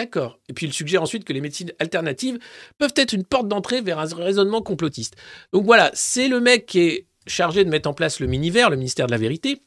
[0.00, 0.38] D'accord.
[0.48, 2.38] Et puis il suggère ensuite que les médecines alternatives
[2.78, 5.14] peuvent être une porte d'entrée vers un raisonnement complotiste.
[5.52, 8.76] Donc voilà, c'est le mec qui est chargé de mettre en place le Minivers, le
[8.76, 9.60] ministère de la Vérité,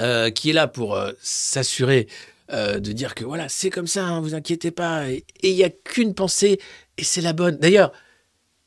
[0.00, 2.08] euh, qui est là pour euh, s'assurer
[2.50, 5.64] euh, de dire que voilà, c'est comme ça, hein, vous inquiétez pas, et il n'y
[5.64, 6.58] a qu'une pensée,
[6.96, 7.58] et c'est la bonne.
[7.58, 7.92] D'ailleurs,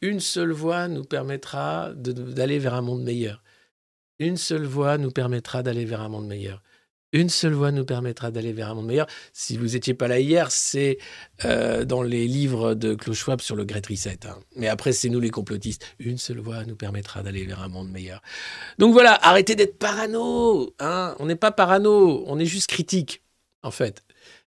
[0.02, 3.42] une seule voie nous permettra d'aller vers un monde meilleur.
[4.20, 6.62] Une seule voie nous permettra d'aller vers un monde meilleur.
[7.16, 9.08] Une seule voie nous permettra d'aller vers un monde meilleur.
[9.32, 10.98] Si vous n'étiez pas là hier, c'est
[11.46, 14.20] euh, dans les livres de Klaus Schwab sur le Great Reset.
[14.26, 14.38] hein.
[14.58, 15.86] Mais après, c'est nous les complotistes.
[16.00, 18.22] Une seule voie nous permettra d'aller vers un monde meilleur.
[18.80, 20.76] Donc voilà, arrêtez d'être parano.
[20.80, 23.24] Hein on n'est pas parano, on est juste critique,
[23.64, 24.04] en fait.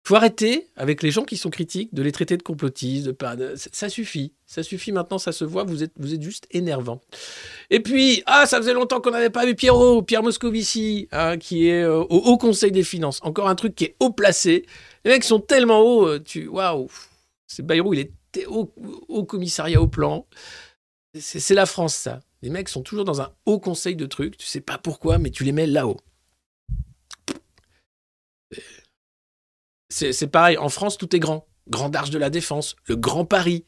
[0.08, 3.08] Faut arrêter avec les gens qui sont critiques de les traiter de complotistes.
[3.08, 3.36] De par...
[3.36, 4.34] de- ça- suffit.
[4.46, 5.64] Ça suffit maintenant, ça se voit.
[5.64, 7.02] Vous êtes, vous êtes juste énervant.
[7.72, 11.70] Et puis, ah, ça faisait longtemps qu'on n'avait pas vu Pierrot, Pierre Moscovici, hein, qui
[11.70, 13.20] est euh, au Haut Conseil des Finances.
[13.24, 14.68] Encore un truc qui est haut placé.
[15.06, 16.48] Les mecs sont tellement hauts, euh, tu.
[16.48, 16.88] Waouh!
[17.48, 18.72] C'est Bayrou, il est au,
[19.08, 20.28] au commissariat au plan.
[21.18, 22.20] C'est la France, ça.
[22.44, 24.38] Les mecs sont toujours dans un haut conseil de trucs.
[24.38, 25.98] Tu sais pas pourquoi, mais tu les mets là-haut.
[30.12, 30.58] C'est pareil.
[30.58, 31.48] En France, tout est grand.
[31.70, 33.64] Grand d'Arche de la Défense, le Grand Paris.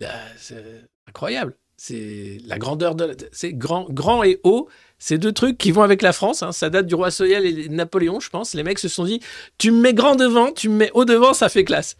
[0.00, 0.64] Bah, c'est
[1.06, 1.56] incroyable.
[1.76, 3.04] C'est la grandeur de.
[3.04, 4.68] la- C'est grand, grand et haut.
[4.98, 6.42] C'est deux trucs qui vont avec la France.
[6.42, 6.50] hein.
[6.50, 8.54] Ça date du roi Soleil et Napoléon, je pense.
[8.54, 9.20] Les mecs se sont dit
[9.58, 11.96] tu me mets grand devant, tu me mets haut devant, ça fait classe.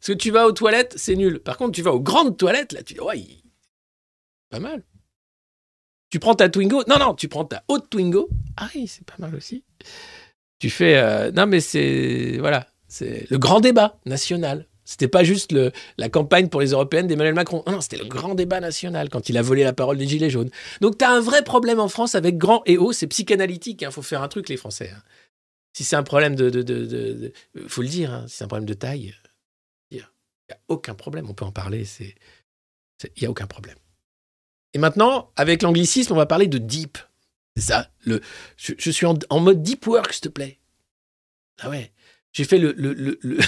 [0.00, 1.40] Parce que tu vas aux toilettes, c'est nul.
[1.40, 3.22] Par contre, tu vas aux grandes toilettes, là, tu dis ouais,
[4.50, 4.82] pas mal.
[6.10, 6.84] Tu prends ta Twingo.
[6.88, 8.30] Non, non, tu prends ta haute Twingo.
[8.56, 9.62] Ah oui, c'est pas mal aussi.
[10.58, 10.96] Tu fais.
[10.98, 12.36] euh, Non, mais c'est.
[12.38, 12.66] Voilà.
[12.88, 14.66] C'est le grand débat national.
[14.84, 15.54] C'était pas juste
[15.98, 17.62] la campagne pour les européennes d'Emmanuel Macron.
[17.66, 20.48] Non, c'était le grand débat national quand il a volé la parole des Gilets jaunes.
[20.80, 22.92] Donc, tu as un vrai problème en France avec grand et haut.
[22.92, 23.82] C'est psychanalytique.
[23.82, 24.90] Il faut faire un truc, les Français.
[24.96, 25.02] hein.
[25.76, 27.32] Si c'est un problème de.
[27.66, 28.12] faut le dire.
[28.14, 29.14] hein, si c'est un problème de taille,
[29.90, 30.02] il n'y
[30.54, 31.28] a aucun problème.
[31.28, 31.84] On peut en parler.
[31.84, 32.14] C'est-
[33.16, 33.76] Il n'y a aucun problème.
[34.72, 36.96] Et maintenant, avec l'anglicisme, on va parler de deep.
[37.58, 37.90] Ça.
[38.04, 38.20] Le,
[38.56, 40.58] je, suis en, mode deep work, s'il te plaît.
[41.60, 41.92] Ah ouais.
[42.32, 43.18] J'ai fait le, le, le,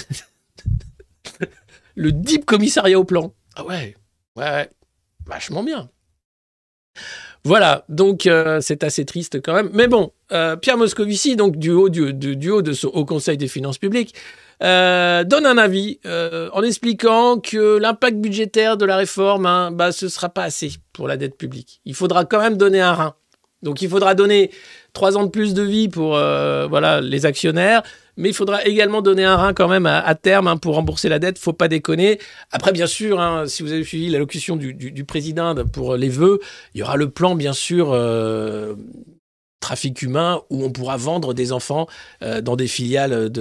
[1.95, 3.33] le, deep commissariat au plan.
[3.55, 3.95] Ah ouais.
[4.35, 4.69] Ouais, ouais.
[5.25, 5.89] Vachement bien.
[7.43, 9.69] Voilà, donc euh, c'est assez triste quand même.
[9.73, 14.13] Mais bon, euh, Pierre Moscovici, donc du haut, de son Haut Conseil des finances publiques,
[14.61, 20.07] euh, donne un avis en expliquant que l'impact budgétaire de la réforme, hein, bah, ce
[20.07, 21.81] sera pas assez pour la dette publique.
[21.85, 23.15] Il faudra quand même donner un rein.
[23.63, 24.51] Donc il faudra donner
[24.93, 27.83] trois ans de plus de vie pour euh, voilà les actionnaires,
[28.17, 31.19] mais il faudra également donner un rein quand même à, terme hein, pour rembourser la
[31.19, 31.37] dette.
[31.37, 32.19] Faut pas déconner.
[32.51, 36.39] Après, bien sûr, hein, si vous avez suivi l'allocution du, président pour les vœux,
[36.73, 37.91] il y aura le plan, bien sûr.
[37.91, 38.75] euh,
[39.61, 41.87] trafic humain où on pourra vendre des enfants
[42.23, 43.31] euh, dans des filiales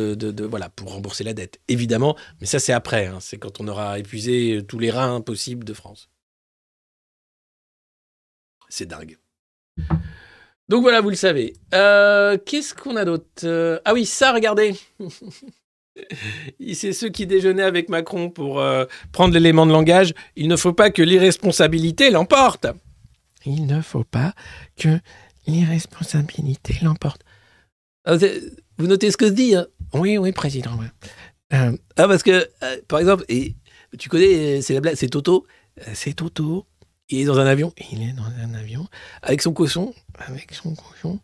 [0.45, 3.99] voilà pour rembourser la dette évidemment mais ça c'est après hein, c'est quand on aura
[3.99, 6.11] épuisé tous les reins possibles de France
[8.69, 9.17] c'est dingue
[10.71, 14.75] donc voilà vous le savez Euh, qu'est-ce qu'on a d'autre Euh, ah oui ça regardez
[16.73, 20.73] c'est ceux qui déjeunaient avec Macron pour euh, prendre l'élément de langage il ne faut
[20.73, 22.67] pas que l'irresponsabilité l'emporte
[23.45, 24.35] il ne faut pas
[24.79, 24.99] que
[25.47, 27.23] l'irresponsabilité l'emporte.
[28.05, 28.17] Ah,
[28.79, 29.67] Vous notez ce que je dis hein?
[29.95, 30.73] Oui, oui, président.
[30.79, 30.91] ouais.
[31.51, 32.47] Ah, parce que,
[32.87, 33.57] par exemple, et,
[33.99, 35.47] tu connais, c'est la blague, c'est Toto?
[35.95, 36.67] C'est Toto.
[37.11, 37.73] Il est dans un avion.
[37.93, 38.87] Il est dans un avion.
[39.23, 39.93] Avec son cochon.
[40.19, 41.19] Avec son cochon.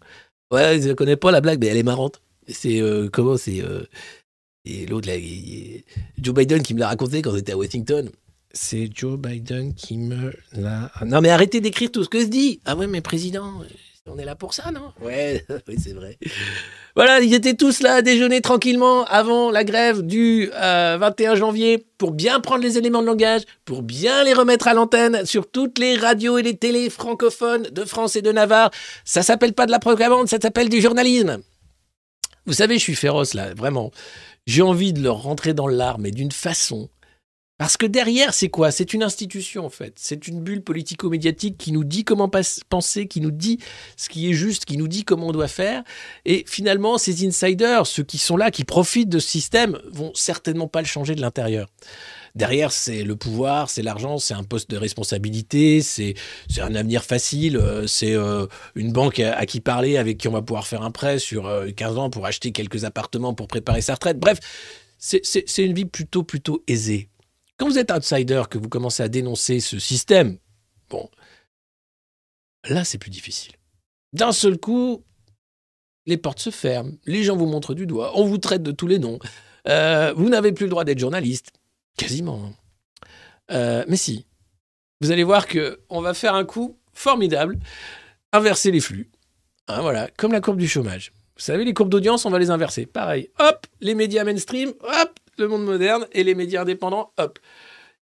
[0.53, 2.20] Ouais, je connais pas la blague, mais elle est marrante.
[2.49, 3.61] C'est euh, comment C'est.
[3.62, 3.82] euh,
[4.89, 5.14] l'autre, là,
[6.20, 8.11] Joe Biden qui me l'a raconté quand j'étais à Washington.
[8.53, 10.91] C'est Joe Biden qui me l'a.
[11.05, 12.61] Non, mais arrêtez d'écrire tout ce que je dis.
[12.64, 13.61] Ah ouais, mais président,
[14.07, 14.92] on est là pour ça, non?
[15.00, 16.18] Ouais, oui, c'est vrai.
[16.94, 21.84] Voilà, ils étaient tous là à déjeuner tranquillement avant la grève du euh, 21 janvier
[21.98, 25.78] pour bien prendre les éléments de langage, pour bien les remettre à l'antenne sur toutes
[25.78, 28.70] les radios et les télés francophones de France et de Navarre.
[29.04, 31.40] Ça s'appelle pas de la propagande, ça s'appelle du journalisme.
[32.46, 33.90] Vous savez, je suis féroce là, vraiment.
[34.46, 36.88] J'ai envie de leur rentrer dans l'art, mais d'une façon.
[37.59, 38.70] Parce que derrière, c'est quoi?
[38.70, 39.94] C'est une institution, en fait.
[39.96, 42.30] C'est une bulle politico-médiatique qui nous dit comment
[42.68, 43.59] penser, qui nous dit
[43.96, 45.82] ce qui est juste, qui nous dit comment on doit faire.
[46.26, 50.68] Et finalement, ces insiders, ceux qui sont là, qui profitent de ce système, vont certainement
[50.68, 51.68] pas le changer de l'intérieur.
[52.34, 56.14] Derrière, c'est le pouvoir, c'est l'argent, c'est un poste de responsabilité, c'est
[56.59, 60.42] un avenir facile, euh, c'est euh, une banque à, qui parler, avec qui on va
[60.42, 63.94] pouvoir faire un prêt sur euh, 15 ans pour acheter quelques appartements pour préparer sa
[63.94, 64.18] retraite.
[64.18, 64.40] Bref,
[64.98, 67.09] c'est une vie plutôt, plutôt aisée.
[67.59, 70.38] Quand vous êtes outsider, que vous commencez à dénoncer ce système,
[70.90, 71.09] bon,
[72.68, 73.52] là, c'est plus difficile.
[74.12, 75.04] D'un seul coup,
[76.07, 78.86] les portes se ferment, les gens vous montrent du doigt, on vous traite de tous
[78.86, 79.18] les noms,
[79.68, 81.52] euh, vous n'avez plus le droit d'être journaliste.
[81.96, 82.44] Quasiment.
[82.44, 82.54] hein.
[83.50, 84.26] Euh, mais si.
[85.00, 87.59] Vous allez voir que on va faire un coup formidable,
[88.32, 89.11] inverser les flux.
[89.68, 91.12] Hein, voilà, comme la courbe du chômage.
[91.36, 92.86] Vous savez, les courbes d'audience, on va les inverser.
[92.86, 97.39] Pareil, hop, les médias mainstream, hop, le monde moderne, et les médias indépendants, hop.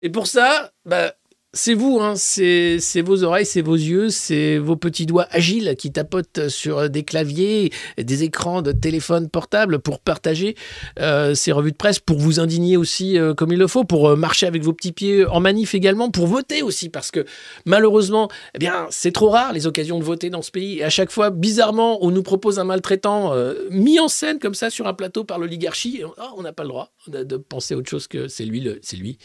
[0.01, 1.15] Et pour ça, bah,
[1.55, 5.91] c'est vous, hein, c'est vos oreilles, c'est vos yeux, c'est vos petits doigts agiles qui
[5.91, 10.55] tapotent sur des claviers, des écrans de téléphone portable pour partager
[10.99, 14.09] euh, ces revues de presse, pour vous indigner aussi euh, comme il le faut, pour
[14.09, 17.23] euh, marcher avec vos petits pieds en manif également, pour voter aussi, parce que
[17.65, 20.79] malheureusement, eh bien, c'est trop rare les occasions de voter dans ce pays.
[20.79, 23.31] Et à chaque fois, bizarrement, on nous propose un maltraitant
[23.69, 25.97] mis en scène comme ça sur un plateau par l'oligarchie.
[25.97, 29.19] et on n'a pas le droit de, penser autre chose que c'est lui, c'est lui.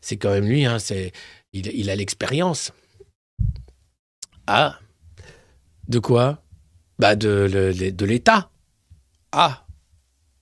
[0.00, 1.12] C'est quand même lui, hein, c'est,
[1.52, 2.72] il, a l'expérience.
[4.46, 4.78] Ah,
[5.88, 6.42] de quoi?
[6.98, 8.50] Bah de, le- de l'État.
[9.32, 9.66] Ah,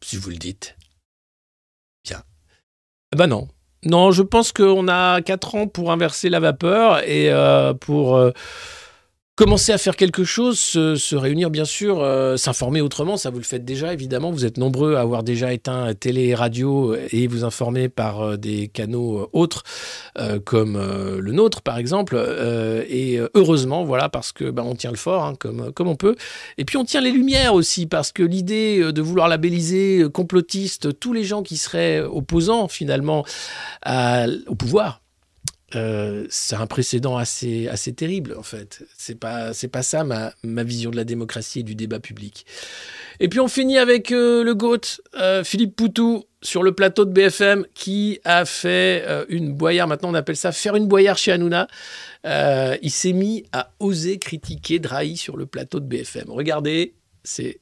[0.03, 0.77] si vous le dites.
[2.05, 2.23] Bien.
[3.13, 3.49] Ah Bah non.
[3.85, 8.31] Non, je pense qu'on a 4 ans pour inverser la vapeur et euh, pour euh,
[9.41, 13.45] commencer à faire quelque chose, se, réunir bien sûr, euh, s'informer autrement, ça vous le
[13.45, 17.43] faites déjà évidemment, vous êtes nombreux à avoir déjà éteint télé et radio et vous
[17.43, 19.63] informer par euh, des canaux euh, autres
[20.45, 22.17] comme le nôtre par exemple,
[22.87, 26.17] et heureusement voilà parce que bah, on tient le fort hein, comme, on peut,
[26.59, 30.99] et puis on tient les lumières aussi parce que l'idée de vouloir labelliser euh, complotiste
[31.01, 33.25] tous les gens qui seraient opposants finalement
[33.87, 35.00] au pouvoir,
[35.75, 38.83] euh, c'est un précédent assez, assez terrible, en fait.
[38.97, 42.47] C'est pas, c'est pas ça ma, ma vision de la démocratie et du débat public.
[43.21, 47.13] Et puis on finit avec euh, le GOAT, euh, Philippe Poutou, sur le plateau de
[47.13, 51.69] BFM, qui a fait une boyard, maintenant on appelle ça faire une boyard chez Hanouna.
[52.25, 56.31] Il s'est mis à oser critiquer Drahi sur le plateau de BFM.
[56.31, 56.95] Regardez,
[57.25, 57.59] c'est.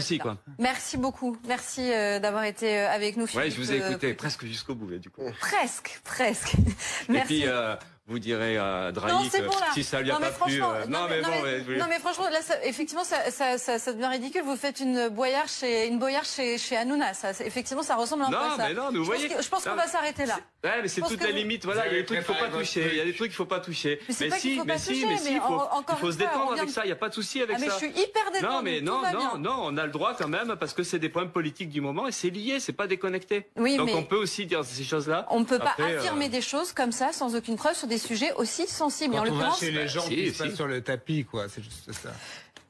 [0.00, 0.38] Souci, quoi.
[0.58, 1.36] Merci beaucoup.
[1.46, 3.26] Merci euh, d'avoir été euh, avec nous.
[3.34, 5.22] Ouais, je vous ai euh, écouté presque jusqu'au bout, là, du coup.
[5.40, 6.54] Presque, presque.
[6.54, 7.26] Et Merci.
[7.40, 7.76] puis, euh,
[8.10, 9.66] vous direz à Drahi non, que c'est bon là.
[9.72, 10.58] si ça lui a non, mais pas plu...
[10.58, 11.28] franchement, euh, non, mais, bon,
[11.68, 14.42] mais- non, mais franchement, là, ça- effectivement, ça, ça, ça, ça devient ridicule.
[14.44, 17.14] Vous faites une boyard chez, une boyard chez, chez Hanouna.
[17.14, 18.68] Ça, effectivement, ça ressemble un peu Non, à ça.
[18.68, 20.38] mais non, mais vous je voyez- Pense que- je pense qu'on va s'arrêter là.
[20.64, 21.64] Ouais, mais c'est les vous- limites.
[21.64, 22.88] Voilà, il y a des trucs qu'il faut pas toucher.
[22.90, 24.00] Il y a des trucs qu'il faut pas toucher.
[24.08, 26.12] Mais Mais si, mais si, mais mais si, il faut, en- encore il faut une
[26.12, 26.82] se détendre avec ça.
[26.84, 27.74] Il y a pas de souci avec Ah, mais ça.
[27.74, 28.52] je suis hyper détendue.
[28.52, 31.08] Non, mais non, non, non, on a le droit quand même parce que c'est des
[31.08, 33.46] problèmes politiques du moment et c'est lié, c'est pas déconnecté.
[33.56, 35.26] Oui, Donc mais- on peut aussi dire ces choses-là.
[35.30, 37.86] On ne peut pas Après, euh, affirmer des choses comme ça sans aucune preuve sur
[37.86, 39.14] des sujets aussi sensibles.
[39.14, 40.38] En Quand on va l'occurrence, chez les gens Si, qui se si.
[40.42, 41.46] passent sur le tapis, quoi.
[41.48, 42.10] C'est juste ça.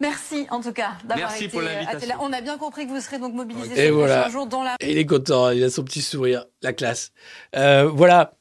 [0.01, 1.97] merci en tout cas d'avoir Merci été pour euh, l'invitation.
[1.97, 2.13] à télé.
[2.21, 4.29] On a bien compris que vous serez donc mobilisés Et ces voilà.
[4.31, 7.13] jours dans la Et il est content, il a son petit sourire, la classe.
[7.57, 8.35] Euh, voilà.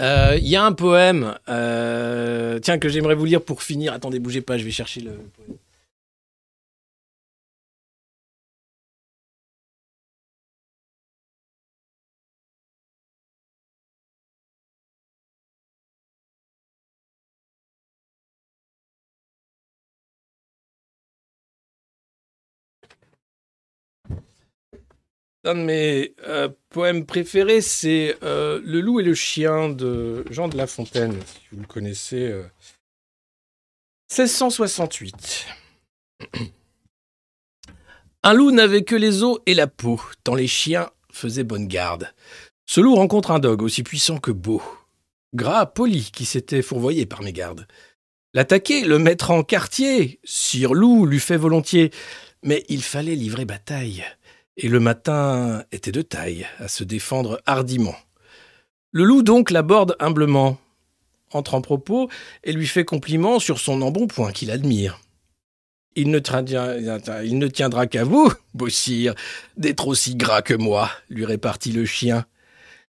[0.00, 3.92] Euh, Il y a un poème, euh, tiens, que j'aimerais vous lire pour finir.
[3.92, 5.56] Attendez, bougez pas, je vais chercher le poème.
[25.46, 30.48] Un de mes euh, poèmes préférés, c'est euh, Le loup et le chien de Jean
[30.48, 32.22] de La Fontaine, si vous le connaissez.
[32.28, 32.44] euh.
[34.10, 35.46] 1668.
[38.22, 42.14] Un loup n'avait que les os et la peau, tant les chiens faisaient bonne garde.
[42.64, 44.62] Ce loup rencontre un dogue aussi puissant que beau,
[45.34, 47.66] gras, poli, qui s'était fourvoyé par mes gardes.
[48.32, 51.90] L'attaquer, le mettre en quartier, sire loup l'eût fait volontiers,
[52.42, 54.06] mais il fallait livrer bataille
[54.56, 57.96] et le matin était de taille à se défendre hardiment.
[58.92, 60.58] Le loup donc l'aborde humblement,
[61.32, 62.08] entre en propos
[62.44, 65.00] et lui fait compliment sur son embonpoint qu'il admire.
[65.96, 66.18] Il ne,
[67.48, 69.14] tiendra, qu'à vous, beau sire,
[69.56, 72.24] d'être aussi gras que moi, lui répartit le chien.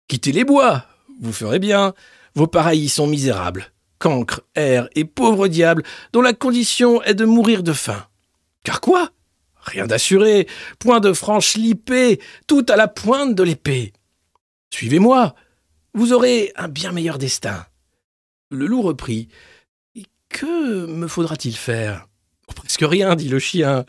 [0.07, 0.85] Quittez les bois,
[1.21, 1.93] vous ferez bien,
[2.35, 7.63] vos pareils sont misérables, cancres, airs et pauvres diables, dont la condition est de mourir
[7.63, 8.05] de faim.
[8.63, 9.11] Car quoi?
[9.65, 10.47] Rien d'assuré,
[10.79, 13.93] point de franche lipée, tout à la pointe de l'épée.
[14.71, 15.35] Suivez-moi,
[15.93, 17.65] vous aurez un bien meilleur destin.
[18.51, 19.27] Le loup reprit.
[20.29, 22.07] Que me faudra-t-il faire?
[22.47, 23.85] Oh, Presque rien, dit le chien.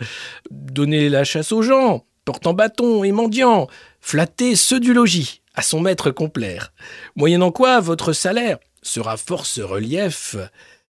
[0.50, 3.66] Donner la chasse aux gens, portant bâton et mendiant,
[4.00, 6.72] flatter ceux du logis, à son maître complaire.
[7.16, 10.36] Moyennant quoi votre salaire sera force relief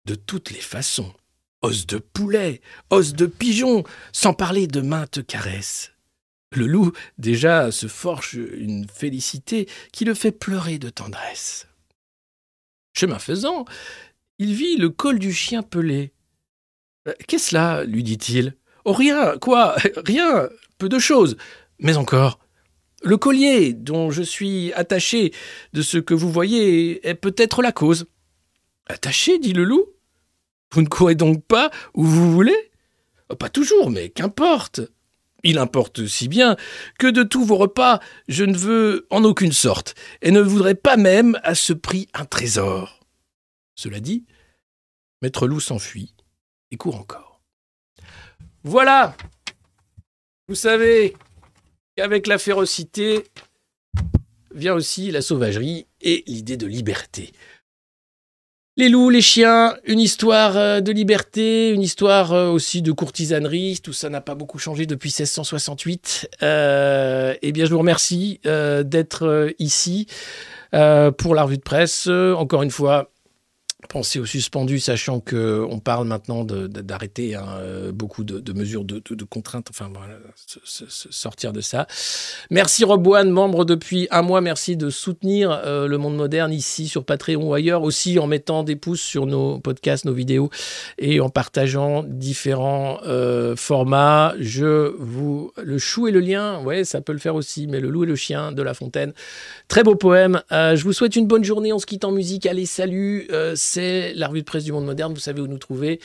[0.05, 1.13] de toutes les façons
[1.63, 5.93] os de poulet, os de pigeon, sans parler de maintes caresses.
[6.53, 11.67] Le loup déjà se forge une félicité qui le fait pleurer de tendresse.
[12.95, 13.65] Chemin faisant,
[14.39, 16.13] il vit le col du chien pelé.
[17.09, 18.57] Euh, Qu'est-ce là lui dit-il?
[18.85, 20.49] Oh rien, quoi, rien,
[20.79, 21.37] peu de choses.
[21.79, 22.39] Mais encore,
[23.03, 25.33] le collier dont je suis attaché
[25.73, 28.07] de ce que vous voyez est peut-être la cause.
[28.87, 29.87] Attaché, dit le loup
[30.73, 32.71] vous ne courez donc pas où vous voulez?
[33.29, 34.81] Oh, Pas toujours, mais qu'importe.
[35.43, 36.57] Il importe si bien
[36.99, 40.97] que de tous vos repas, je ne veux en aucune sorte, et ne voudrais pas
[40.97, 43.01] même à ce prix un trésor.
[43.77, 44.25] Cela dit,
[45.23, 46.15] Maître Loup s'enfuit
[46.71, 47.41] et court encore.
[48.65, 49.17] Voilà
[50.49, 51.15] Vous savez
[51.97, 53.25] qu'avec la férocité
[54.53, 57.33] vient aussi la sauvagerie et l'idée de liberté.
[58.79, 63.81] Les loups, les chiens, une histoire euh, de liberté, une histoire euh, aussi de courtisanerie,
[63.83, 66.29] tout ça n'a pas beaucoup changé depuis 1668.
[66.43, 70.07] Euh, eh bien, je vous remercie euh, d'être ici
[70.73, 72.07] pour la revue de presse.
[72.07, 73.11] Encore une fois,
[73.87, 79.01] pensez aux suspendus, sachant que on parle maintenant d'arrêter hein, euh, beaucoup de, mesures de,
[79.25, 79.91] contraintes, enfin
[80.65, 81.87] se- sortir de ça.
[82.51, 84.41] Merci Robouane, membre depuis un mois.
[84.41, 88.63] Merci de soutenir euh, le monde moderne ici sur Patreon ou ailleurs, aussi en mettant
[88.63, 90.51] des pouces sur nos podcasts, nos vidéos
[90.99, 94.35] et en partageant différents euh, formats.
[94.39, 97.89] Je vous le chou et le lien, ouais, ça peut le faire aussi, mais le
[97.89, 99.13] loup et le chien de La Fontaine.
[99.69, 100.43] Très beau poème.
[100.53, 101.73] Euh, je vous souhaite une bonne journée.
[101.73, 102.47] On se quitte en musique.
[102.47, 103.29] Allez, salut.
[103.77, 105.13] C'est la revue de presse du monde moderne.
[105.13, 106.01] Vous savez où nous trouver.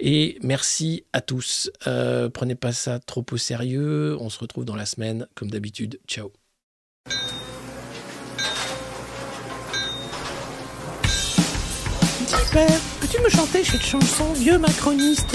[0.00, 1.70] Et merci à tous.
[1.86, 4.16] Euh, prenez pas ça trop au sérieux.
[4.18, 6.00] On se retrouve dans la semaine, comme d'habitude.
[6.08, 6.32] Ciao.
[12.26, 15.30] Dis, père, peux-tu me chanter cette chanson, vieux macroniste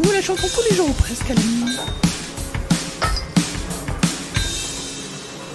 [0.00, 1.78] Nous la chantons tous les jours presque à la nuit.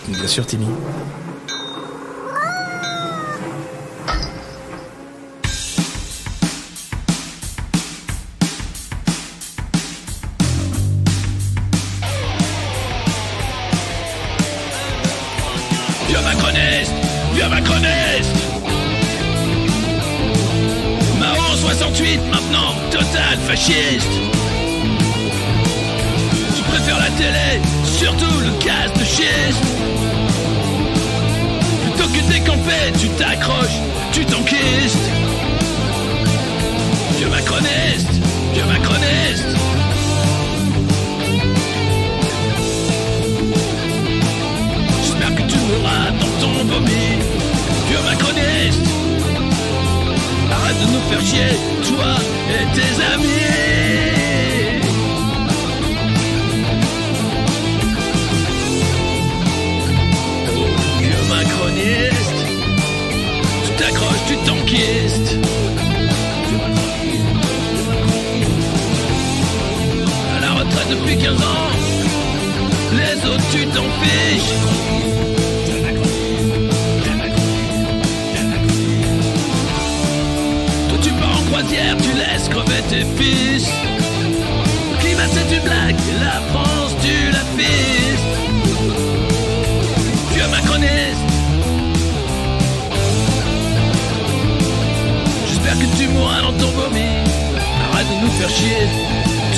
[0.09, 0.67] Bien sûr, Timmy.
[17.43, 18.35] Vieux macroniste
[21.19, 24.07] Mao 68 maintenant, total fasciste.
[26.55, 29.61] Tu préfères la télé, surtout le gaz de schiste.
[31.83, 33.79] Plutôt que décamper, tu t'accroches,
[34.13, 35.09] tu t'enquistes.
[37.17, 38.21] Vieux macroniste
[38.53, 39.57] Vieux macroniste
[45.01, 47.32] J'espère que tu mourras dans ton vomi
[47.93, 48.87] Dieu macroniste
[50.51, 51.53] Arrête de nous faire chier,
[51.87, 52.15] toi
[52.49, 53.53] et tes amis.
[60.55, 60.65] Oh,
[61.01, 62.39] Vieux macroniste
[63.63, 65.37] Tu t'accroches, tu t'enquistes.
[70.35, 71.69] À la retraite depuis 15 ans
[72.97, 75.02] Les autres tu t'en fiches.
[82.89, 83.67] Tes fils.
[84.99, 88.23] Climat, c'est une blague, la France, tu la pistes.
[90.33, 91.23] Vieux macroniste.
[95.47, 97.11] J'espère que tu mourras dans ton vomi.
[97.91, 98.87] Arrête de nous faire chier,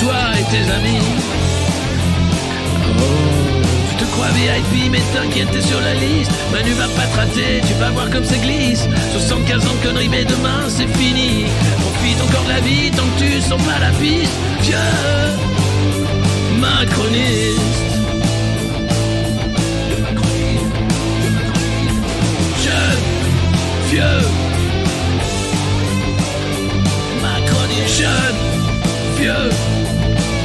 [0.00, 1.06] toi et tes amis.
[2.98, 3.02] Oh,
[3.90, 6.32] tu te crois VIP, mais t'inquiète, t'es sur la liste.
[6.52, 8.88] Manu va pas te rater, tu vas voir comme ça glisse.
[9.12, 11.46] 75 ans de conneries, mais demain c'est fini.
[12.06, 14.30] Profite encore de la vie tant que tu sens pas la piste.
[14.62, 14.76] Vieux
[16.60, 17.60] macroniste.
[22.62, 23.02] Jeune,
[23.90, 24.22] vieux.
[27.22, 28.38] Macroniste, jeune,
[29.18, 29.50] vieux,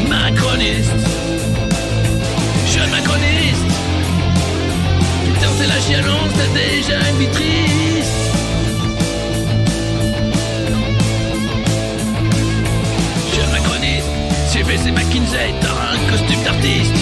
[0.10, 0.92] macroniste,
[2.74, 3.66] jeune macroniste.
[5.26, 8.01] Putain, c'est la chialance, t'as déjà une vie
[14.72, 16.96] CBC McKinsey, t'as un costume d'artiste.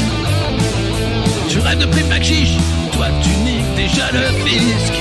[1.50, 2.58] Tu rêves de prix chiche,
[2.94, 4.94] toi tu niques déjà le fisc.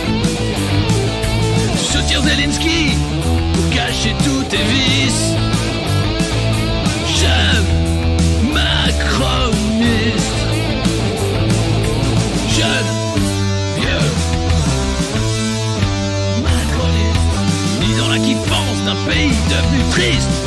[1.73, 2.95] Tu soutiens Zelensky
[3.55, 5.33] pour cacher tous tes vices.
[7.17, 10.35] Jeune macroniste.
[12.51, 12.91] Jeune,
[13.77, 14.09] vieux
[16.43, 17.21] macroniste.
[17.81, 20.38] Ni dans la kiffance d'un pays devenu triste.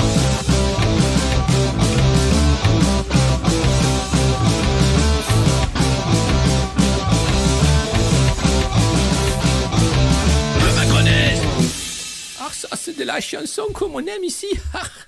[13.13, 14.47] La chanson comme on aime ici.